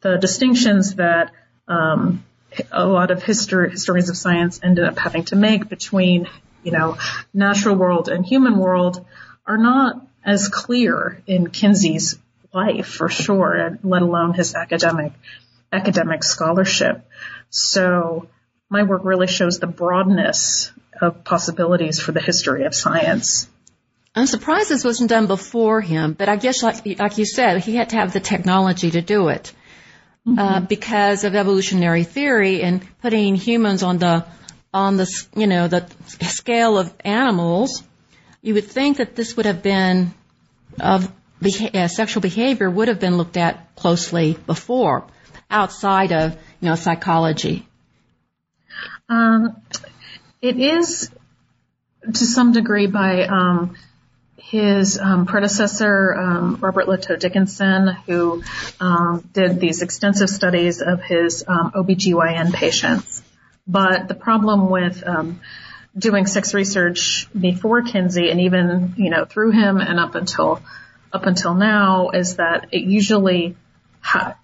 [0.00, 1.32] The distinctions that
[1.66, 2.24] um,
[2.72, 6.28] a lot of history, historians of science ended up having to make between,
[6.62, 6.96] you know,
[7.32, 9.04] natural world and human world
[9.46, 12.18] are not as clear in Kinsey's
[12.52, 15.12] life for sure, let alone his academic
[15.72, 17.06] academic scholarship.
[17.50, 18.28] So
[18.70, 23.48] my work really shows the broadness of possibilities for the history of science.
[24.14, 27.76] I'm surprised this wasn't done before him, but I guess like, like you said, he
[27.76, 29.52] had to have the technology to do it.
[30.26, 30.38] Mm-hmm.
[30.38, 34.26] Uh, because of evolutionary theory and putting humans on the
[34.74, 35.88] on the you know the
[36.20, 37.82] scale of animals,
[38.42, 40.12] you would think that this would have been
[40.80, 45.06] of beha- uh, sexual behavior would have been looked at closely before
[45.50, 47.66] outside of, you know, psychology?
[49.08, 49.56] Um,
[50.40, 51.10] it is
[52.04, 53.76] to some degree by um,
[54.36, 58.42] his um, predecessor, um, Robert Latou Dickinson, who
[58.80, 63.22] um, did these extensive studies of his um, OBGYN patients.
[63.66, 65.04] But the problem with
[65.96, 70.62] doing sex research before Kinsey and even, you know, through him and up until
[71.12, 73.56] up until now is that it usually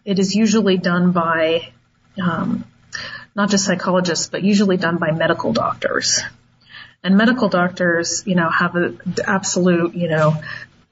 [0.05, 1.73] it is usually done by
[2.23, 2.65] um,
[3.35, 6.23] not just psychologists, but usually done by medical doctors.
[7.03, 10.43] And medical doctors, you know, have an absolute, you know,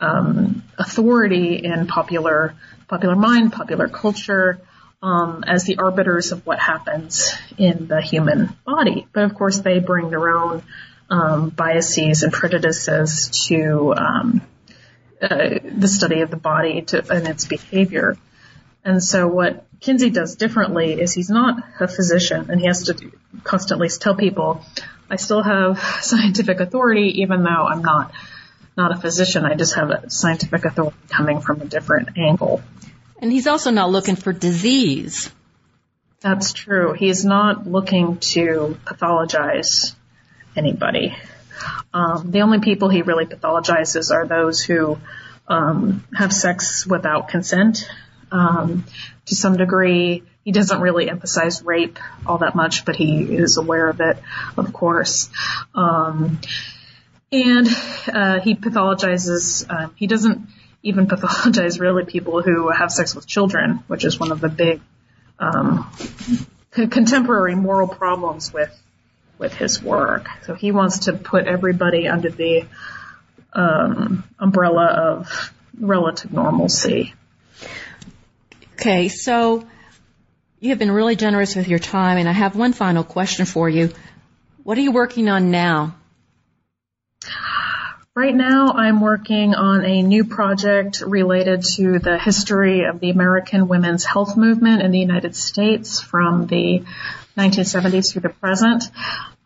[0.00, 2.54] um, authority in popular
[2.88, 4.60] popular mind, popular culture,
[5.02, 9.06] um, as the arbiters of what happens in the human body.
[9.12, 10.62] But of course, they bring their own
[11.08, 14.42] um, biases and prejudices to um,
[15.22, 18.16] uh, the study of the body to, and its behavior.
[18.84, 23.12] And so what Kinsey does differently is he's not a physician and he has to
[23.44, 24.64] constantly tell people,
[25.10, 28.12] I still have scientific authority even though I'm not
[28.76, 29.44] not a physician.
[29.44, 32.62] I just have a scientific authority coming from a different angle.
[33.18, 35.30] And he's also not looking for disease.
[36.20, 36.94] That's true.
[36.94, 39.94] He's not looking to pathologize
[40.56, 41.14] anybody.
[41.92, 44.98] Um, the only people he really pathologizes are those who
[45.48, 47.88] um, have sex without consent
[48.32, 48.84] um,
[49.26, 50.22] to some degree.
[50.44, 54.18] He doesn't really emphasize rape all that much, but he is aware of it,
[54.56, 55.30] of course.
[55.74, 56.40] Um,
[57.30, 57.68] and
[58.12, 59.64] uh, he pathologizes.
[59.68, 60.48] Uh, he doesn't
[60.82, 64.80] even pathologize really people who have sex with children, which is one of the big
[65.38, 65.90] um,
[66.70, 68.76] contemporary moral problems with
[69.38, 70.28] with his work.
[70.46, 72.64] So he wants to put everybody under the
[73.52, 77.14] um, umbrella of relative normalcy.
[78.82, 79.64] Okay, so
[80.58, 83.68] you have been really generous with your time, and I have one final question for
[83.68, 83.90] you.
[84.64, 85.94] What are you working on now?
[88.16, 93.68] Right now, I'm working on a new project related to the history of the American
[93.68, 96.82] women's health movement in the United States from the
[97.36, 98.84] 1970s through the present.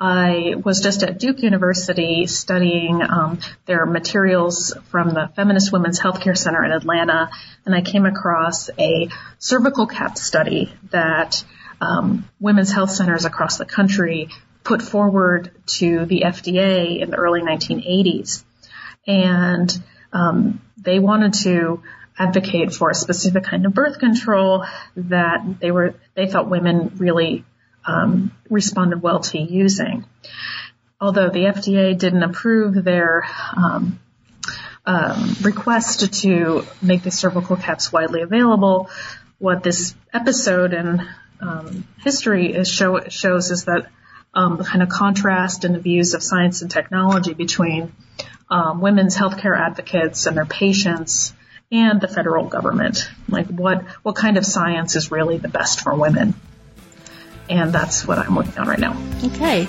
[0.01, 6.37] I was just at Duke University studying um, their materials from the Feminist Women's Healthcare
[6.37, 7.31] Center in Atlanta,
[7.65, 9.09] and I came across a
[9.39, 11.45] cervical cap study that
[11.81, 14.29] um, women's health centers across the country
[14.65, 18.45] put forward to the FDA in the early 1980s.
[19.07, 19.73] And
[20.13, 21.83] um, they wanted to
[22.19, 24.65] advocate for a specific kind of birth control
[24.97, 27.45] that they were they felt women really
[27.87, 30.05] um, responded well to using.
[31.01, 33.27] Although the FDA didn't approve their
[33.57, 34.01] um,
[34.87, 38.89] um, request to make the cervical caps widely available,
[39.39, 41.07] what this episode in
[41.41, 43.91] um, history is show, shows is that
[44.33, 47.93] um, the kind of contrast and the views of science and technology between
[48.49, 51.35] um, women's healthcare advocates and their patients
[51.73, 53.09] and the federal government.
[53.29, 56.35] Like what what kind of science is really the best for women?
[57.49, 58.97] And that's what I'm working on right now.
[59.23, 59.67] Okay.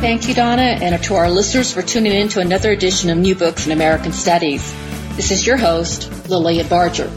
[0.00, 3.34] Thank you, Donna, and to our listeners for tuning in to another edition of New
[3.34, 4.72] Books in American Studies.
[5.16, 7.10] This is your host, Lilian Barger.